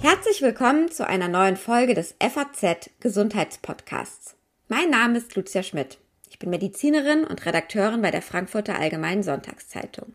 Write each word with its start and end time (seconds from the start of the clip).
Herzlich 0.00 0.42
willkommen 0.42 0.90
zu 0.90 1.06
einer 1.06 1.26
neuen 1.26 1.56
Folge 1.56 1.94
des 1.94 2.14
FAZ 2.20 2.90
Gesundheitspodcasts. 3.00 4.36
Mein 4.68 4.90
Name 4.90 5.18
ist 5.18 5.34
Lucia 5.34 5.62
Schmidt. 5.62 5.98
Ich 6.30 6.38
bin 6.38 6.50
Medizinerin 6.50 7.24
und 7.24 7.44
Redakteurin 7.44 8.02
bei 8.02 8.12
der 8.12 8.22
Frankfurter 8.22 8.78
Allgemeinen 8.78 9.24
Sonntagszeitung. 9.24 10.14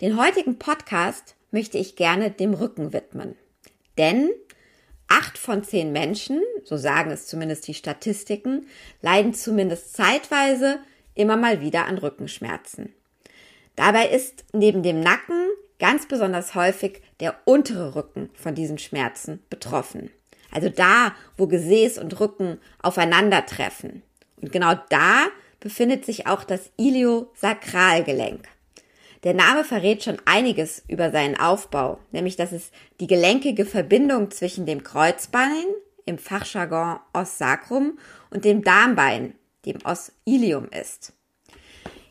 Den 0.00 0.16
heutigen 0.16 0.58
Podcast 0.58 1.36
möchte 1.50 1.76
ich 1.76 1.96
gerne 1.96 2.30
dem 2.30 2.54
Rücken 2.54 2.94
widmen. 2.94 3.36
Denn 3.98 4.30
acht 5.08 5.36
von 5.36 5.62
zehn 5.62 5.92
Menschen, 5.92 6.40
so 6.64 6.78
sagen 6.78 7.10
es 7.10 7.26
zumindest 7.26 7.68
die 7.68 7.74
Statistiken, 7.74 8.66
leiden 9.02 9.34
zumindest 9.34 9.94
zeitweise 9.94 10.78
immer 11.14 11.36
mal 11.36 11.60
wieder 11.60 11.84
an 11.86 11.98
Rückenschmerzen. 11.98 12.94
Dabei 13.76 14.08
ist 14.08 14.44
neben 14.52 14.82
dem 14.82 15.00
Nacken 15.00 15.49
ganz 15.80 16.06
besonders 16.06 16.54
häufig 16.54 17.02
der 17.18 17.34
untere 17.44 17.96
Rücken 17.96 18.30
von 18.34 18.54
diesen 18.54 18.78
Schmerzen 18.78 19.42
betroffen. 19.50 20.10
Also 20.52 20.68
da, 20.68 21.14
wo 21.36 21.48
Gesäß 21.48 21.98
und 21.98 22.20
Rücken 22.20 22.60
aufeinandertreffen. 22.82 24.02
Und 24.40 24.52
genau 24.52 24.74
da 24.90 25.26
befindet 25.58 26.04
sich 26.04 26.26
auch 26.26 26.44
das 26.44 26.70
Iliosakralgelenk. 26.76 28.48
Der 29.24 29.34
Name 29.34 29.64
verrät 29.64 30.02
schon 30.02 30.16
einiges 30.24 30.82
über 30.88 31.10
seinen 31.10 31.38
Aufbau, 31.38 31.98
nämlich 32.10 32.36
dass 32.36 32.52
es 32.52 32.70
die 33.00 33.06
gelenkige 33.06 33.66
Verbindung 33.66 34.30
zwischen 34.30 34.64
dem 34.64 34.82
Kreuzbein, 34.82 35.66
im 36.06 36.18
Fachjargon 36.18 37.00
Os 37.12 37.36
sacrum, 37.36 37.98
und 38.30 38.44
dem 38.44 38.62
Darmbein, 38.62 39.34
dem 39.66 39.78
Os 39.84 40.12
ilium 40.24 40.68
ist. 40.70 41.12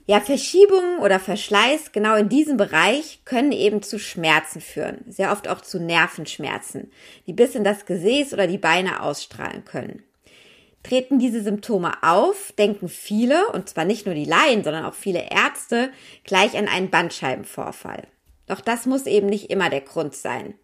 Ja, 0.09 0.19
Verschiebungen 0.21 0.97
oder 1.01 1.19
Verschleiß 1.19 1.91
genau 1.91 2.15
in 2.15 2.29
diesem 2.29 2.57
Bereich 2.57 3.19
können 3.25 3.51
eben 3.51 3.83
zu 3.83 3.99
Schmerzen 3.99 4.59
führen, 4.59 5.05
sehr 5.07 5.31
oft 5.31 5.47
auch 5.47 5.61
zu 5.61 5.79
Nervenschmerzen, 5.79 6.91
die 7.27 7.33
bis 7.33 7.53
in 7.53 7.63
das 7.63 7.85
Gesäß 7.85 8.33
oder 8.33 8.47
die 8.47 8.57
Beine 8.57 9.03
ausstrahlen 9.03 9.65
können. 9.65 10.01
Treten 10.81 11.19
diese 11.19 11.43
Symptome 11.43 11.91
auf, 12.01 12.53
denken 12.57 12.89
viele, 12.89 13.49
und 13.49 13.69
zwar 13.69 13.85
nicht 13.85 14.07
nur 14.07 14.15
die 14.15 14.25
Laien, 14.25 14.63
sondern 14.63 14.83
auch 14.83 14.95
viele 14.95 15.29
Ärzte, 15.29 15.91
gleich 16.23 16.57
an 16.57 16.67
einen 16.67 16.89
Bandscheibenvorfall. 16.89 18.07
Doch 18.47 18.61
das 18.61 18.87
muss 18.87 19.05
eben 19.05 19.27
nicht 19.27 19.51
immer 19.51 19.69
der 19.69 19.81
Grund 19.81 20.15
sein. 20.15 20.55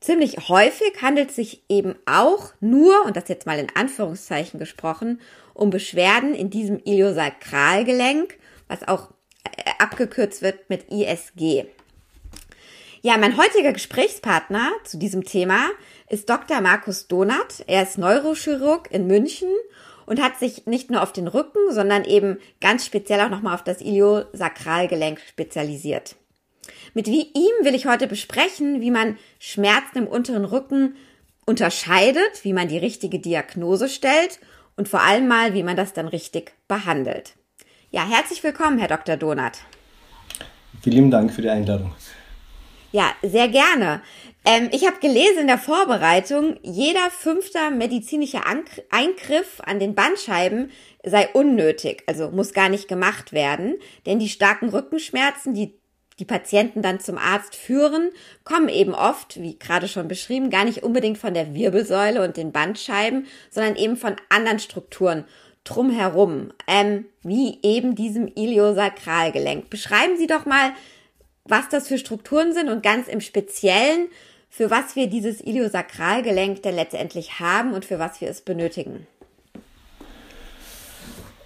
Ziemlich 0.00 0.50
häufig 0.50 1.00
handelt 1.00 1.30
es 1.30 1.36
sich 1.36 1.62
eben 1.70 1.94
auch 2.04 2.52
nur, 2.60 3.06
und 3.06 3.16
das 3.16 3.28
jetzt 3.28 3.46
mal 3.46 3.58
in 3.58 3.74
Anführungszeichen 3.74 4.60
gesprochen, 4.60 5.18
um 5.54 5.70
Beschwerden 5.70 6.34
in 6.34 6.50
diesem 6.50 6.78
Iliosakralgelenk, 6.84 8.38
was 8.70 8.86
auch 8.86 9.10
äh, 9.44 9.70
abgekürzt 9.78 10.40
wird 10.40 10.70
mit 10.70 10.90
ISG. 10.90 11.66
Ja, 13.02 13.16
mein 13.16 13.36
heutiger 13.36 13.72
Gesprächspartner 13.72 14.70
zu 14.84 14.98
diesem 14.98 15.24
Thema 15.24 15.68
ist 16.08 16.28
Dr. 16.28 16.60
Markus 16.60 17.08
Donath. 17.08 17.64
Er 17.66 17.82
ist 17.82 17.98
Neurochirurg 17.98 18.90
in 18.90 19.06
München 19.06 19.48
und 20.06 20.22
hat 20.22 20.38
sich 20.38 20.66
nicht 20.66 20.90
nur 20.90 21.02
auf 21.02 21.12
den 21.12 21.26
Rücken, 21.26 21.72
sondern 21.72 22.04
eben 22.04 22.38
ganz 22.60 22.84
speziell 22.84 23.20
auch 23.20 23.30
nochmal 23.30 23.54
auf 23.54 23.64
das 23.64 23.80
Iliosakralgelenk 23.80 25.20
spezialisiert. 25.20 26.16
Mit 26.94 27.06
wie 27.06 27.22
ihm 27.32 27.64
will 27.64 27.74
ich 27.74 27.86
heute 27.86 28.06
besprechen, 28.06 28.80
wie 28.80 28.90
man 28.90 29.16
Schmerzen 29.38 29.98
im 29.98 30.06
unteren 30.06 30.44
Rücken 30.44 30.96
unterscheidet, 31.46 32.44
wie 32.44 32.52
man 32.52 32.68
die 32.68 32.78
richtige 32.78 33.18
Diagnose 33.18 33.88
stellt 33.88 34.40
und 34.76 34.88
vor 34.88 35.00
allem 35.00 35.26
mal, 35.26 35.54
wie 35.54 35.62
man 35.62 35.76
das 35.76 35.92
dann 35.92 36.08
richtig 36.08 36.52
behandelt. 36.68 37.34
Ja, 37.92 38.08
herzlich 38.08 38.44
willkommen, 38.44 38.78
Herr 38.78 38.86
Dr. 38.86 39.16
Donath. 39.16 39.58
Vielen 40.80 41.10
Dank 41.10 41.32
für 41.32 41.42
die 41.42 41.50
Einladung. 41.50 41.92
Ja, 42.92 43.10
sehr 43.20 43.48
gerne. 43.48 44.00
Ähm, 44.44 44.68
ich 44.70 44.86
habe 44.86 45.00
gelesen 45.00 45.40
in 45.40 45.46
der 45.48 45.58
Vorbereitung, 45.58 46.56
jeder 46.62 47.10
fünfte 47.10 47.58
medizinische 47.72 48.42
Eingriff 48.90 49.60
an 49.64 49.80
den 49.80 49.96
Bandscheiben 49.96 50.70
sei 51.04 51.30
unnötig, 51.32 52.04
also 52.06 52.30
muss 52.30 52.52
gar 52.52 52.68
nicht 52.68 52.86
gemacht 52.86 53.32
werden, 53.32 53.74
denn 54.06 54.20
die 54.20 54.28
starken 54.28 54.68
Rückenschmerzen, 54.68 55.54
die 55.54 55.74
die 56.20 56.24
Patienten 56.26 56.82
dann 56.82 57.00
zum 57.00 57.18
Arzt 57.18 57.56
führen, 57.56 58.10
kommen 58.44 58.68
eben 58.68 58.94
oft, 58.94 59.40
wie 59.40 59.58
gerade 59.58 59.88
schon 59.88 60.06
beschrieben, 60.06 60.50
gar 60.50 60.66
nicht 60.66 60.82
unbedingt 60.82 61.16
von 61.18 61.32
der 61.34 61.54
Wirbelsäule 61.54 62.22
und 62.22 62.36
den 62.36 62.52
Bandscheiben, 62.52 63.26
sondern 63.50 63.74
eben 63.76 63.96
von 63.96 64.16
anderen 64.28 64.58
Strukturen 64.58 65.24
drumherum, 65.70 66.52
ähm, 66.66 67.06
wie 67.22 67.58
eben 67.62 67.94
diesem 67.94 68.28
Iliosakralgelenk. 68.34 69.70
Beschreiben 69.70 70.16
Sie 70.18 70.26
doch 70.26 70.46
mal, 70.46 70.72
was 71.44 71.68
das 71.68 71.88
für 71.88 71.98
Strukturen 71.98 72.52
sind 72.52 72.68
und 72.68 72.82
ganz 72.82 73.08
im 73.08 73.20
Speziellen, 73.20 74.08
für 74.48 74.70
was 74.70 74.96
wir 74.96 75.06
dieses 75.06 75.40
Iliosakralgelenk 75.40 76.62
denn 76.62 76.74
letztendlich 76.74 77.38
haben 77.38 77.72
und 77.72 77.84
für 77.84 77.98
was 77.98 78.20
wir 78.20 78.28
es 78.28 78.40
benötigen. 78.40 79.06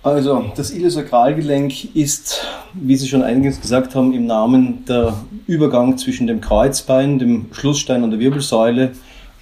Also, 0.02 0.52
das 0.54 0.70
Iliosakralgelenk 0.70 1.94
ist, 1.94 2.44
wie 2.74 2.96
Sie 2.96 3.08
schon 3.08 3.22
eingangs 3.22 3.60
gesagt 3.60 3.94
haben, 3.94 4.12
im 4.12 4.26
Namen 4.26 4.84
der 4.84 5.14
Übergang 5.46 5.96
zwischen 5.96 6.26
dem 6.26 6.42
Kreuzbein, 6.42 7.18
dem 7.18 7.46
Schlussstein 7.52 8.02
und 8.04 8.10
der 8.10 8.20
Wirbelsäule 8.20 8.92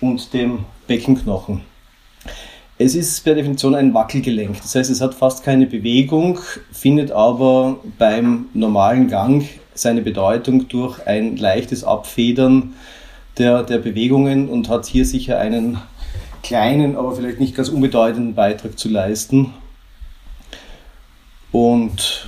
und 0.01 0.33
dem 0.33 0.65
Beckenknochen. 0.87 1.63
Es 2.85 2.97
ist 2.97 3.23
per 3.23 3.37
Definition 3.37 3.77
ein 3.77 3.95
Wackelgelenk. 3.95 4.61
Das 4.61 4.75
heißt, 4.75 4.91
es 4.91 5.01
hat 5.01 5.15
fast 5.15 5.45
keine 5.45 5.67
Bewegung, 5.67 6.41
findet 6.73 7.13
aber 7.13 7.79
beim 7.97 8.47
normalen 8.55 9.07
Gang 9.07 9.45
seine 9.73 10.03
Bedeutung 10.03 10.67
durch 10.67 11.07
ein 11.07 11.37
leichtes 11.37 11.85
Abfedern 11.85 12.75
der, 13.39 13.63
der 13.63 13.79
Bewegungen 13.79 14.49
und 14.49 14.69
hat 14.69 14.87
hier 14.87 15.05
sicher 15.05 15.39
einen 15.39 15.79
kleinen, 16.43 16.97
aber 16.97 17.15
vielleicht 17.15 17.39
nicht 17.39 17.55
ganz 17.55 17.69
unbedeutenden 17.69 18.35
Beitrag 18.35 18.77
zu 18.77 18.89
leisten. 18.89 19.55
Und 21.53 22.27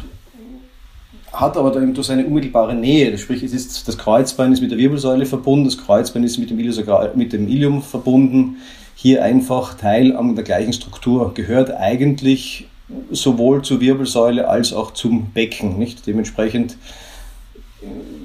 hat 1.35 1.57
aber 1.57 1.71
dann 1.71 1.95
durch 1.95 2.07
seine 2.07 2.25
unmittelbare 2.25 2.75
Nähe, 2.75 3.17
sprich 3.19 3.43
es 3.43 3.53
ist, 3.53 3.87
das 3.89 3.99
Kreuzbein 3.99 4.53
ist 4.53 4.61
mit 4.61 4.71
der 4.71 4.79
Wirbelsäule 4.79 5.27
verbunden, 5.27 5.65
das 5.67 5.79
Kreuzbein 5.79 6.25
ist 6.25 6.39
mit 6.39 6.51
dem, 6.51 6.57
mit 6.57 7.33
dem 7.33 7.49
Ilium 7.49 7.83
verbunden, 7.83 8.57
hier 8.95 9.23
einfach 9.23 9.75
Teil 9.75 10.17
an 10.17 10.35
der 10.35 10.45
gleichen 10.45 10.73
Struktur, 10.73 11.35
gehört 11.35 11.71
eigentlich 11.71 12.69
sowohl 13.11 13.63
zur 13.63 13.81
Wirbelsäule 13.81 14.49
als 14.49 14.73
auch 14.73 14.93
zum 14.93 15.31
Becken. 15.33 15.79
Nicht? 15.79 16.07
Dementsprechend 16.07 16.77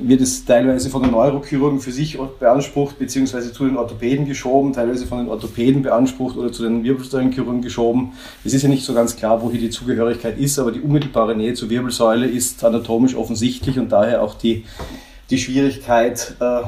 wird 0.02 0.22
es 0.22 0.46
teilweise 0.46 0.90
von 0.90 1.04
den 1.04 1.12
Neurochirurgen 1.12 1.80
für 1.80 1.92
sich 1.92 2.18
beansprucht, 2.40 2.98
beziehungsweise 3.00 3.52
zu 3.52 3.66
den 3.66 3.78
Orthopäden 3.78 4.26
geschoben, 4.26 4.74
teilweise 4.74 5.06
von 5.06 5.20
den 5.20 5.28
Orthopäden 5.30 5.82
beansprucht 5.82 6.38
oder 6.38 6.52
zu 6.52 6.64
den 6.64 6.84
Wirbelsäulenchirurgen 6.84 7.62
geschoben. 7.62 8.14
Es 8.44 8.54
ist 8.54 8.64
ja 8.64 8.70
nicht 8.70 8.86
so 8.86 8.94
ganz 8.94 9.16
klar, 9.16 9.42
wo 9.42 9.52
hier 9.52 9.60
die 9.60 9.70
Zugehörigkeit 9.70 10.38
ist, 10.38 10.58
aber 10.58 10.72
die 10.72 10.82
unmittelbare 10.82 11.36
Nähe 11.36 11.54
zur 11.54 11.70
Wirbelsäule 11.70 12.28
ist 12.28 12.64
anatomisch 12.64 13.16
offensichtlich 13.16 13.78
und 13.78 13.92
daher 13.92 14.24
auch 14.24 14.36
die, 14.36 14.66
die 15.30 15.38
Schwierigkeit 15.38 16.36
äh, 16.40 16.62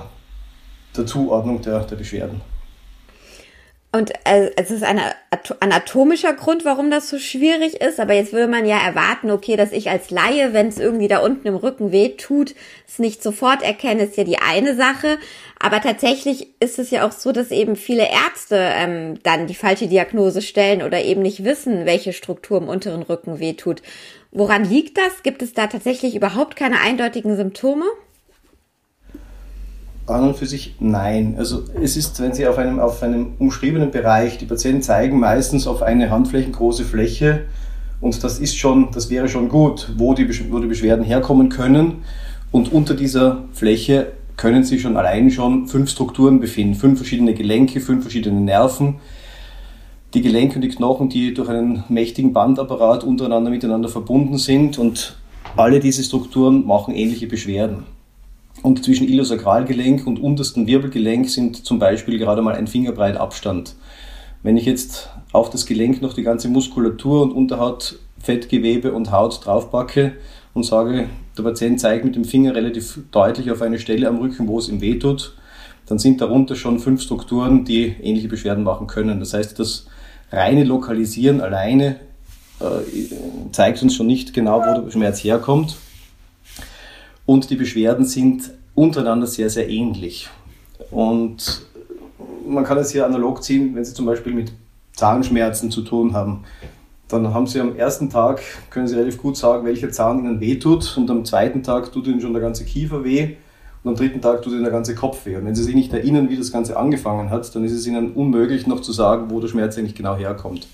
der 0.95 1.05
Zuordnung 1.05 1.61
der, 1.61 1.79
der 1.81 1.95
Beschwerden. 1.95 2.41
Und 3.93 4.11
äh, 4.23 4.51
es 4.55 4.71
ist 4.71 4.83
ein 4.83 5.01
anatomischer 5.59 6.31
Grund, 6.33 6.63
warum 6.63 6.89
das 6.89 7.09
so 7.09 7.19
schwierig 7.19 7.81
ist. 7.81 7.99
Aber 7.99 8.13
jetzt 8.13 8.31
würde 8.31 8.47
man 8.47 8.65
ja 8.65 8.77
erwarten, 8.77 9.29
okay, 9.31 9.57
dass 9.57 9.73
ich 9.73 9.89
als 9.89 10.11
Laie, 10.11 10.53
wenn 10.53 10.67
es 10.67 10.79
irgendwie 10.79 11.09
da 11.09 11.19
unten 11.19 11.45
im 11.45 11.55
Rücken 11.55 11.91
weh 11.91 12.15
tut, 12.15 12.55
es 12.87 12.99
nicht 12.99 13.21
sofort 13.21 13.61
erkenne, 13.61 14.03
ist 14.03 14.15
ja 14.15 14.23
die 14.23 14.37
eine 14.37 14.75
Sache. 14.75 15.17
Aber 15.59 15.81
tatsächlich 15.81 16.47
ist 16.61 16.79
es 16.79 16.89
ja 16.89 17.05
auch 17.05 17.11
so, 17.11 17.33
dass 17.33 17.51
eben 17.51 17.75
viele 17.75 18.07
Ärzte 18.09 18.55
ähm, 18.57 19.19
dann 19.23 19.47
die 19.47 19.55
falsche 19.55 19.87
Diagnose 19.87 20.41
stellen 20.41 20.83
oder 20.83 21.03
eben 21.03 21.21
nicht 21.21 21.43
wissen, 21.43 21.85
welche 21.85 22.13
Struktur 22.13 22.59
im 22.59 22.69
unteren 22.69 23.01
Rücken 23.01 23.39
weh 23.39 23.53
tut. 23.53 23.81
Woran 24.31 24.63
liegt 24.63 24.97
das? 24.97 25.21
Gibt 25.21 25.41
es 25.41 25.51
da 25.51 25.67
tatsächlich 25.67 26.15
überhaupt 26.15 26.55
keine 26.55 26.79
eindeutigen 26.79 27.35
Symptome? 27.35 27.83
An 30.11 30.27
und 30.27 30.37
für 30.37 30.45
sich 30.45 30.75
nein. 30.79 31.35
Also 31.37 31.63
es 31.81 31.97
ist, 31.97 32.19
wenn 32.21 32.33
Sie 32.33 32.47
auf 32.47 32.57
einem, 32.57 32.79
auf 32.79 33.01
einem 33.01 33.33
umschriebenen 33.39 33.91
Bereich, 33.91 34.37
die 34.37 34.45
Patienten 34.45 34.81
zeigen 34.81 35.19
meistens 35.19 35.67
auf 35.67 35.81
eine 35.81 36.09
handflächengroße 36.09 36.83
Fläche 36.83 37.45
und 38.01 38.23
das 38.23 38.39
ist 38.39 38.57
schon, 38.57 38.89
das 38.91 39.09
wäre 39.09 39.29
schon 39.29 39.47
gut, 39.47 39.93
wo 39.95 40.13
die, 40.13 40.27
wo 40.51 40.59
die 40.59 40.67
Beschwerden 40.67 41.05
herkommen 41.05 41.49
können. 41.49 42.03
Und 42.51 42.73
unter 42.73 42.95
dieser 42.95 43.43
Fläche 43.53 44.11
können 44.37 44.63
Sie 44.63 44.79
schon 44.79 44.97
allein 44.97 45.29
schon 45.29 45.67
fünf 45.67 45.91
Strukturen 45.91 46.39
befinden, 46.39 46.73
fünf 46.73 46.97
verschiedene 46.97 47.35
Gelenke, 47.35 47.79
fünf 47.79 48.01
verschiedene 48.01 48.41
Nerven. 48.41 48.95
Die 50.15 50.21
Gelenke 50.21 50.55
und 50.55 50.61
die 50.61 50.69
Knochen, 50.69 51.09
die 51.09 51.33
durch 51.33 51.47
einen 51.47 51.83
mächtigen 51.87 52.33
Bandapparat 52.33 53.03
untereinander 53.03 53.51
miteinander 53.51 53.87
verbunden 53.87 54.37
sind 54.37 54.77
und 54.77 55.15
alle 55.55 55.79
diese 55.79 56.03
Strukturen 56.03 56.65
machen 56.65 56.93
ähnliche 56.93 57.27
Beschwerden. 57.27 57.83
Und 58.63 58.83
zwischen 58.83 59.07
Iliosakralgelenk 59.07 60.05
und 60.05 60.19
untersten 60.19 60.67
Wirbelgelenk 60.67 61.29
sind 61.29 61.65
zum 61.65 61.79
Beispiel 61.79 62.19
gerade 62.19 62.41
mal 62.41 62.55
ein 62.55 62.67
Fingerbreit 62.67 63.17
Abstand. 63.17 63.75
Wenn 64.43 64.57
ich 64.57 64.65
jetzt 64.65 65.09
auf 65.31 65.49
das 65.49 65.65
Gelenk 65.65 66.01
noch 66.01 66.13
die 66.13 66.23
ganze 66.23 66.47
Muskulatur 66.47 67.23
und 67.23 67.31
Unterhaut, 67.31 67.99
Fettgewebe 68.19 68.93
und 68.93 69.11
Haut 69.11 69.45
draufpacke 69.45 70.13
und 70.53 70.63
sage, 70.63 71.07
der 71.37 71.43
Patient 71.43 71.79
zeigt 71.79 72.05
mit 72.05 72.15
dem 72.15 72.25
Finger 72.25 72.53
relativ 72.53 72.99
deutlich 73.11 73.51
auf 73.51 73.61
eine 73.61 73.79
Stelle 73.79 74.07
am 74.07 74.19
Rücken, 74.19 74.47
wo 74.47 74.59
es 74.59 74.69
ihm 74.69 74.81
wehtut, 74.81 75.35
dann 75.87 75.97
sind 75.97 76.21
darunter 76.21 76.55
schon 76.55 76.79
fünf 76.79 77.01
Strukturen, 77.01 77.65
die 77.65 77.95
ähnliche 78.01 78.27
Beschwerden 78.27 78.63
machen 78.63 78.87
können. 78.87 79.19
Das 79.19 79.33
heißt, 79.33 79.57
das 79.59 79.87
reine 80.31 80.63
Lokalisieren 80.63 81.41
alleine 81.41 81.97
äh, 82.59 82.65
zeigt 83.51 83.81
uns 83.81 83.95
schon 83.95 84.07
nicht 84.07 84.33
genau, 84.33 84.59
wo 84.59 84.81
der 84.81 84.91
Schmerz 84.91 85.23
herkommt. 85.23 85.77
Und 87.25 87.49
die 87.49 87.55
Beschwerden 87.55 88.05
sind 88.05 88.51
untereinander 88.75 89.27
sehr, 89.27 89.49
sehr 89.49 89.69
ähnlich. 89.69 90.29
Und 90.89 91.61
man 92.47 92.63
kann 92.63 92.77
es 92.77 92.91
hier 92.91 93.05
analog 93.05 93.43
ziehen, 93.43 93.75
wenn 93.75 93.85
Sie 93.85 93.93
zum 93.93 94.05
Beispiel 94.05 94.33
mit 94.33 94.51
Zahnschmerzen 94.95 95.71
zu 95.71 95.81
tun 95.81 96.13
haben. 96.13 96.43
Dann 97.07 97.33
haben 97.33 97.47
Sie 97.47 97.59
am 97.59 97.75
ersten 97.75 98.09
Tag, 98.09 98.41
können 98.69 98.87
Sie 98.87 98.95
relativ 98.95 99.17
gut 99.21 99.35
sagen, 99.37 99.65
welcher 99.65 99.91
Zahn 99.91 100.19
Ihnen 100.19 100.39
wehtut. 100.39 100.97
Und 100.97 101.09
am 101.09 101.25
zweiten 101.25 101.63
Tag 101.63 101.91
tut 101.91 102.07
Ihnen 102.07 102.21
schon 102.21 102.33
der 102.33 102.41
ganze 102.41 102.63
Kiefer 102.65 103.03
weh. 103.03 103.35
Und 103.83 103.91
am 103.91 103.95
dritten 103.95 104.21
Tag 104.21 104.41
tut 104.41 104.53
Ihnen 104.53 104.63
der 104.63 104.71
ganze 104.71 104.95
Kopf 104.95 105.25
weh. 105.25 105.35
Und 105.35 105.45
wenn 105.45 105.55
Sie 105.55 105.63
sich 105.63 105.75
nicht 105.75 105.91
erinnern, 105.93 106.29
wie 106.29 106.37
das 106.37 106.51
Ganze 106.51 106.77
angefangen 106.77 107.29
hat, 107.29 107.53
dann 107.55 107.63
ist 107.63 107.73
es 107.73 107.85
Ihnen 107.85 108.13
unmöglich 108.13 108.67
noch 108.67 108.79
zu 108.79 108.93
sagen, 108.93 109.29
wo 109.29 109.39
der 109.39 109.47
Schmerz 109.47 109.77
eigentlich 109.77 109.95
genau 109.95 110.15
herkommt. 110.15 110.67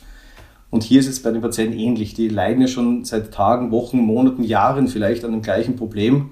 Und 0.70 0.84
hier 0.84 1.00
ist 1.00 1.08
es 1.08 1.22
bei 1.22 1.32
den 1.32 1.42
Patienten 1.42 1.78
ähnlich. 1.78 2.14
Die 2.14 2.28
leiden 2.28 2.62
ja 2.62 2.68
schon 2.68 3.06
seit 3.06 3.34
Tagen, 3.34 3.72
Wochen, 3.72 4.00
Monaten, 4.00 4.44
Jahren 4.44 4.88
vielleicht 4.88 5.24
an 5.24 5.32
dem 5.32 5.42
gleichen 5.42 5.76
Problem. 5.76 6.32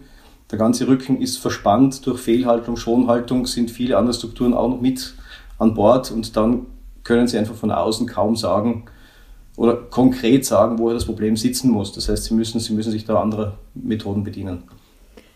Der 0.51 0.59
ganze 0.59 0.87
Rücken 0.87 1.21
ist 1.21 1.37
verspannt 1.37 2.05
durch 2.05 2.19
Fehlhaltung, 2.19 2.77
Schonhaltung, 2.77 3.47
sind 3.47 3.71
viele 3.71 3.97
andere 3.97 4.13
Strukturen 4.13 4.53
auch 4.53 4.69
noch 4.69 4.81
mit 4.81 5.15
an 5.57 5.73
Bord 5.73 6.11
und 6.11 6.35
dann 6.35 6.67
können 7.03 7.27
sie 7.27 7.37
einfach 7.37 7.55
von 7.55 7.71
außen 7.71 8.07
kaum 8.07 8.35
sagen 8.35 8.85
oder 9.57 9.75
konkret 9.75 10.45
sagen, 10.45 10.77
wo 10.79 10.91
das 10.91 11.05
Problem 11.05 11.37
sitzen 11.37 11.71
muss. 11.71 11.93
Das 11.93 12.09
heißt, 12.09 12.25
sie 12.25 12.33
müssen, 12.33 12.59
sie 12.59 12.73
müssen 12.73 12.91
sich 12.91 13.05
da 13.05 13.21
anderer 13.21 13.57
Methoden 13.73 14.23
bedienen. 14.23 14.63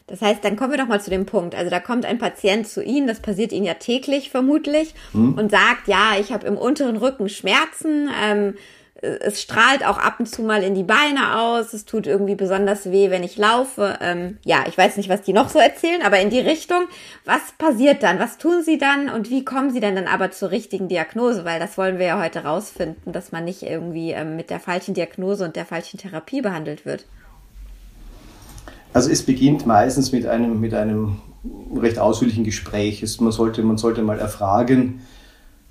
Das 0.07 0.21
heißt, 0.21 0.43
dann 0.43 0.55
kommen 0.55 0.71
wir 0.71 0.77
doch 0.77 0.87
mal 0.87 0.99
zu 0.99 1.11
dem 1.11 1.25
Punkt. 1.25 1.55
Also 1.55 1.69
da 1.69 1.79
kommt 1.79 2.05
ein 2.05 2.17
Patient 2.17 2.67
zu 2.67 2.83
Ihnen, 2.83 3.07
das 3.07 3.19
passiert 3.19 3.51
Ihnen 3.51 3.65
ja 3.65 3.75
täglich 3.75 4.31
vermutlich, 4.31 4.95
hm. 5.11 5.35
und 5.35 5.51
sagt, 5.51 5.87
ja, 5.87 6.13
ich 6.19 6.31
habe 6.33 6.47
im 6.47 6.57
unteren 6.57 6.97
Rücken 6.97 7.29
Schmerzen. 7.29 8.09
Ähm, 8.23 8.55
es 9.01 9.41
strahlt 9.41 9.85
auch 9.85 9.97
ab 9.97 10.15
und 10.19 10.25
zu 10.25 10.41
mal 10.41 10.63
in 10.63 10.75
die 10.75 10.83
Beine 10.83 11.39
aus. 11.39 11.73
Es 11.73 11.85
tut 11.85 12.07
irgendwie 12.07 12.35
besonders 12.35 12.91
weh, 12.91 13.09
wenn 13.09 13.23
ich 13.23 13.37
laufe. 13.37 13.97
Ähm, 14.01 14.37
ja, 14.43 14.65
ich 14.67 14.77
weiß 14.77 14.97
nicht, 14.97 15.09
was 15.09 15.21
die 15.21 15.33
noch 15.33 15.49
so 15.49 15.59
erzählen, 15.59 16.01
aber 16.01 16.19
in 16.19 16.29
die 16.29 16.39
Richtung. 16.39 16.83
Was 17.25 17.41
passiert 17.57 18.03
dann? 18.03 18.19
Was 18.19 18.37
tun 18.37 18.61
sie 18.63 18.77
dann? 18.77 19.09
Und 19.09 19.29
wie 19.29 19.45
kommen 19.45 19.71
sie 19.71 19.79
denn 19.79 19.95
dann 19.95 20.07
aber 20.07 20.31
zur 20.31 20.51
richtigen 20.51 20.87
Diagnose? 20.87 21.45
Weil 21.45 21.59
das 21.59 21.77
wollen 21.77 21.97
wir 21.97 22.07
ja 22.07 22.21
heute 22.21 22.43
rausfinden, 22.43 23.13
dass 23.13 23.31
man 23.31 23.45
nicht 23.45 23.63
irgendwie 23.63 24.11
ähm, 24.11 24.35
mit 24.35 24.49
der 24.49 24.59
falschen 24.59 24.93
Diagnose 24.93 25.45
und 25.45 25.55
der 25.55 25.65
falschen 25.65 25.97
Therapie 25.97 26.41
behandelt 26.41 26.85
wird. 26.85 27.05
Also 28.91 29.09
es 29.11 29.23
beginnt 29.23 29.65
meistens 29.65 30.11
mit 30.11 30.25
einem, 30.25 30.59
mit 30.59 30.73
einem 30.73 31.21
recht 31.75 31.99
ausführlichen 31.99 32.43
Gespräch. 32.43 33.05
Man 33.19 33.31
sollte, 33.31 33.61
man 33.61 33.77
sollte 33.77 34.01
mal 34.01 34.19
erfragen, 34.19 35.01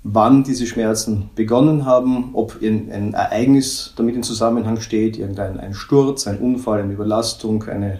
wann 0.03 0.43
diese 0.43 0.65
Schmerzen 0.65 1.29
begonnen 1.35 1.85
haben, 1.85 2.29
ob 2.33 2.61
ein 2.61 3.13
Ereignis 3.13 3.93
damit 3.97 4.15
in 4.15 4.23
Zusammenhang 4.23 4.79
steht, 4.79 5.17
irgendein 5.17 5.59
ein 5.59 5.73
Sturz, 5.73 6.25
ein 6.27 6.39
Unfall, 6.39 6.81
eine 6.81 6.93
Überlastung, 6.93 7.63
eine, 7.63 7.99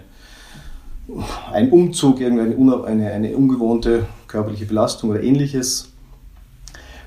ein 1.52 1.70
Umzug, 1.70 2.20
irgendeine 2.20 2.84
eine, 2.86 3.10
eine 3.10 3.36
ungewohnte 3.36 4.06
körperliche 4.28 4.66
Belastung 4.66 5.10
oder 5.10 5.22
ähnliches. 5.22 5.88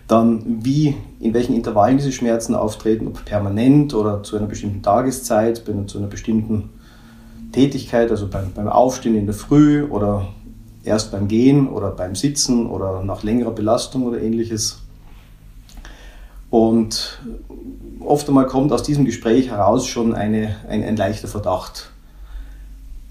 Dann 0.07 0.63
wie, 0.63 0.95
in 1.19 1.33
welchen 1.33 1.55
Intervallen 1.55 1.97
diese 1.97 2.11
Schmerzen 2.11 2.55
auftreten, 2.55 3.07
ob 3.07 3.23
permanent 3.25 3.93
oder 3.93 4.21
zu 4.21 4.37
einer 4.37 4.47
bestimmten 4.47 4.83
Tageszeit, 4.83 5.63
zu 5.87 5.97
einer 5.97 6.07
bestimmten 6.07 6.69
Tätigkeit, 7.51 8.11
also 8.11 8.27
beim, 8.27 8.51
beim 8.53 8.67
Aufstehen 8.67 9.15
in 9.15 9.25
der 9.25 9.33
Früh 9.33 9.83
oder 9.85 10.27
erst 10.83 11.11
beim 11.11 11.27
Gehen 11.27 11.67
oder 11.67 11.91
beim 11.91 12.15
Sitzen 12.15 12.67
oder 12.67 13.03
nach 13.03 13.23
längerer 13.23 13.51
Belastung 13.51 14.03
oder 14.03 14.21
ähnliches. 14.21 14.82
Und 16.53 17.17
oft 17.99 18.27
einmal 18.27 18.45
kommt 18.45 18.71
aus 18.73 18.83
diesem 18.83 19.05
Gespräch 19.05 19.49
heraus 19.49 19.87
schon 19.87 20.13
eine, 20.13 20.55
ein, 20.69 20.83
ein 20.83 20.95
leichter 20.95 21.27
Verdacht. 21.27 21.89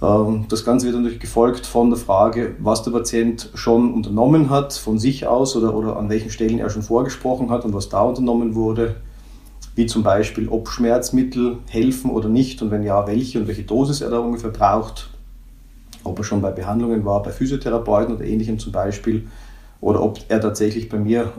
Ähm, 0.00 0.44
das 0.48 0.64
Ganze 0.64 0.86
wird 0.86 0.94
natürlich 0.94 1.18
gefolgt 1.18 1.66
von 1.66 1.90
der 1.90 1.98
Frage, 1.98 2.54
was 2.60 2.84
der 2.84 2.92
Patient 2.92 3.50
schon 3.54 3.94
unternommen 3.94 4.48
hat, 4.48 4.74
von 4.74 5.00
sich 5.00 5.26
aus 5.26 5.56
oder, 5.56 5.74
oder 5.74 5.96
an 5.96 6.08
welchen 6.08 6.30
Stellen 6.30 6.60
er 6.60 6.70
schon 6.70 6.82
vorgesprochen 6.82 7.50
hat 7.50 7.64
und 7.64 7.74
was 7.74 7.88
da 7.88 8.02
unternommen 8.02 8.54
wurde. 8.54 8.94
Wie 9.74 9.86
zum 9.86 10.04
Beispiel, 10.04 10.48
ob 10.48 10.68
Schmerzmittel 10.68 11.58
helfen 11.66 12.12
oder 12.12 12.28
nicht 12.28 12.62
und 12.62 12.70
wenn 12.70 12.84
ja, 12.84 13.08
welche 13.08 13.40
und 13.40 13.48
welche 13.48 13.64
Dosis 13.64 14.02
er 14.02 14.10
da 14.10 14.20
ungefähr 14.20 14.50
braucht. 14.50 15.10
Ob 16.04 16.16
er 16.16 16.22
schon 16.22 16.42
bei 16.42 16.52
Behandlungen 16.52 17.04
war, 17.04 17.20
bei 17.24 17.32
Physiotherapeuten 17.32 18.14
oder 18.14 18.24
ähnlichem 18.24 18.60
zum 18.60 18.70
Beispiel. 18.70 19.26
Oder 19.80 20.00
ob 20.00 20.20
er 20.28 20.40
tatsächlich 20.40 20.88
bei 20.88 21.00
mir 21.00 21.32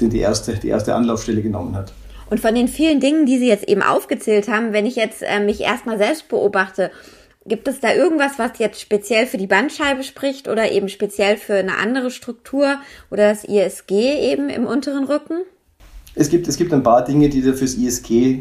die 0.00 0.20
erste, 0.20 0.54
die 0.54 0.68
erste 0.68 0.94
Anlaufstelle 0.94 1.42
genommen 1.42 1.74
hat. 1.74 1.92
Und 2.30 2.40
von 2.40 2.54
den 2.54 2.68
vielen 2.68 3.00
Dingen, 3.00 3.26
die 3.26 3.38
Sie 3.38 3.48
jetzt 3.48 3.68
eben 3.68 3.82
aufgezählt 3.82 4.48
haben, 4.48 4.72
wenn 4.72 4.86
ich 4.86 4.96
jetzt 4.96 5.22
äh, 5.22 5.40
mich 5.40 5.62
erstmal 5.62 5.98
selbst 5.98 6.28
beobachte, 6.28 6.90
gibt 7.46 7.66
es 7.66 7.80
da 7.80 7.94
irgendwas, 7.94 8.38
was 8.38 8.58
jetzt 8.58 8.80
speziell 8.80 9.26
für 9.26 9.38
die 9.38 9.46
Bandscheibe 9.46 10.02
spricht 10.02 10.48
oder 10.48 10.70
eben 10.70 10.88
speziell 10.88 11.36
für 11.36 11.54
eine 11.54 11.78
andere 11.78 12.10
Struktur 12.10 12.76
oder 13.10 13.30
das 13.30 13.44
ISG 13.44 13.92
eben 13.92 14.50
im 14.50 14.66
unteren 14.66 15.04
Rücken? 15.04 15.40
Es 16.14 16.28
gibt, 16.28 16.48
es 16.48 16.56
gibt 16.56 16.72
ein 16.72 16.82
paar 16.82 17.04
Dinge, 17.04 17.28
die 17.28 17.42
da 17.42 17.52
fürs 17.52 17.74
ISG 17.74 18.40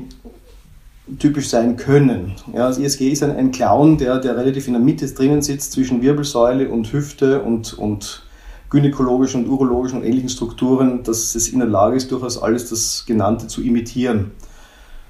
typisch 1.20 1.48
sein 1.48 1.78
können. 1.78 2.36
Ja, 2.54 2.68
das 2.68 2.78
ISG 2.78 3.10
ist 3.10 3.24
ein, 3.24 3.36
ein 3.36 3.52
Clown, 3.52 3.98
der, 3.98 4.20
der 4.20 4.36
relativ 4.36 4.68
in 4.68 4.74
der 4.74 4.82
Mitte 4.82 5.08
drinnen 5.08 5.42
sitzt, 5.42 5.72
zwischen 5.72 6.02
Wirbelsäule 6.02 6.70
und 6.70 6.92
Hüfte 6.92 7.42
und, 7.42 7.74
und 7.74 8.24
gynäkologischen 8.70 9.46
und 9.46 9.50
urologischen 9.50 10.00
und 10.00 10.06
ähnlichen 10.06 10.30
Strukturen, 10.30 11.04
dass 11.04 11.36
es 11.36 11.48
in 11.48 11.60
der 11.60 11.68
Lage 11.68 11.96
ist, 11.96 12.12
durchaus 12.12 12.42
alles 12.42 12.70
das 12.70 13.06
Genannte 13.06 13.48
zu 13.48 13.62
imitieren. 13.62 14.32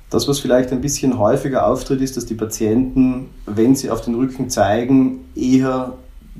Das, 0.10 0.28
was 0.28 0.40
vielleicht 0.40 0.72
ein 0.72 0.82
bisschen 0.82 1.20
häufiger 1.20 1.68
auftritt, 1.68 2.02
ist, 2.02 2.16
dass 2.16 2.26
die 2.26 2.36
Patienten, 2.36 3.30
wenn 3.46 3.76
sie 3.76 3.90
auf 3.90 4.02
den 4.02 4.16
Rücken 4.16 4.50
zeigen, 4.50 5.26
eher 5.36 5.94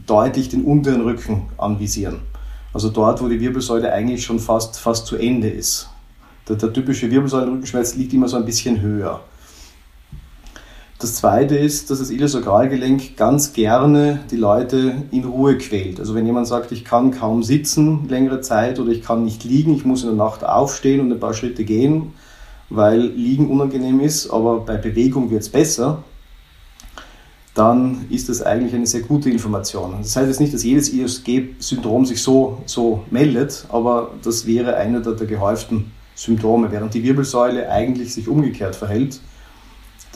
deutlich 0.06 0.50
den 0.50 0.64
unteren 0.64 1.02
Rücken 1.02 1.44
anvisieren. 1.58 2.20
Also 2.74 2.90
dort, 2.90 3.22
wo 3.22 3.28
die 3.28 3.40
Wirbelsäule 3.40 3.92
eigentlich 3.92 4.24
schon 4.24 4.40
fast, 4.40 4.80
fast 4.80 5.08
zu 5.08 5.18
Ende 5.18 5.50
ist. 5.50 5.90
Der, 6.48 6.56
der 6.56 6.72
typische 6.72 7.10
Wirbelsäulenrückenschmerz 7.12 7.96
liegt 7.96 8.14
immer 8.14 8.28
so 8.28 8.38
ein 8.38 8.46
bisschen 8.46 8.80
höher. 8.82 9.22
Das 11.00 11.14
zweite 11.14 11.56
ist, 11.56 11.92
dass 11.92 12.00
das 12.00 12.10
Iliosakralgelenk 12.10 13.18
ganz 13.18 13.54
gerne 13.54 14.22
die 14.32 14.36
Leute 14.36 15.04
in 15.12 15.26
Ruhe 15.26 15.60
quält. 15.60 16.00
Also 16.00 16.16
wenn 16.16 16.26
jemand 16.26 16.48
sagt, 16.48 16.72
ich 16.72 16.84
kann 16.84 17.12
kaum 17.12 17.44
sitzen 17.44 18.10
längere 18.10 18.42
Zeit 18.42 18.80
oder 18.80 18.90
ich 18.90 19.04
kann 19.04 19.24
nicht 19.24 19.44
liegen, 19.44 19.76
ich 19.76 19.86
muss 19.86 20.02
in 20.02 20.10
der 20.10 20.18
Nacht 20.18 20.44
aufstehen 20.44 21.00
und 21.00 21.12
ein 21.12 21.20
paar 21.20 21.36
Schritte 21.36 21.66
gehen, 21.66 22.14
weil 22.72 23.00
Liegen 23.00 23.48
unangenehm 23.48 24.00
ist, 24.00 24.32
aber 24.32 24.62
bei 24.62 24.78
Bewegung 24.78 25.30
wird 25.30 25.44
es 25.44 25.50
besser, 25.50 26.04
dann 27.54 28.06
ist 28.10 28.28
das 28.28 28.42
eigentlich 28.42 28.74
eine 28.74 28.88
sehr 28.88 29.02
gute 29.02 29.30
Information. 29.30 29.98
Das 30.02 30.16
heißt 30.16 30.28
jetzt 30.28 30.40
nicht, 30.40 30.54
dass 30.56 30.64
jedes 30.64 30.90
ISG-Syndrom 30.90 32.08
sich 32.08 32.24
so, 32.24 32.64
so 32.66 33.04
meldet, 33.12 33.68
aber 33.70 34.14
das 34.24 34.48
wäre 34.48 34.76
einer 34.78 35.02
der, 35.02 35.14
der 35.14 35.28
gehäuften 35.28 35.92
Symptome, 36.16 36.72
während 36.72 36.96
die 36.96 37.04
Wirbelsäule 37.04 37.70
eigentlich 37.70 38.16
sich 38.16 38.28
umgekehrt 38.28 38.76
verhält 38.76 39.20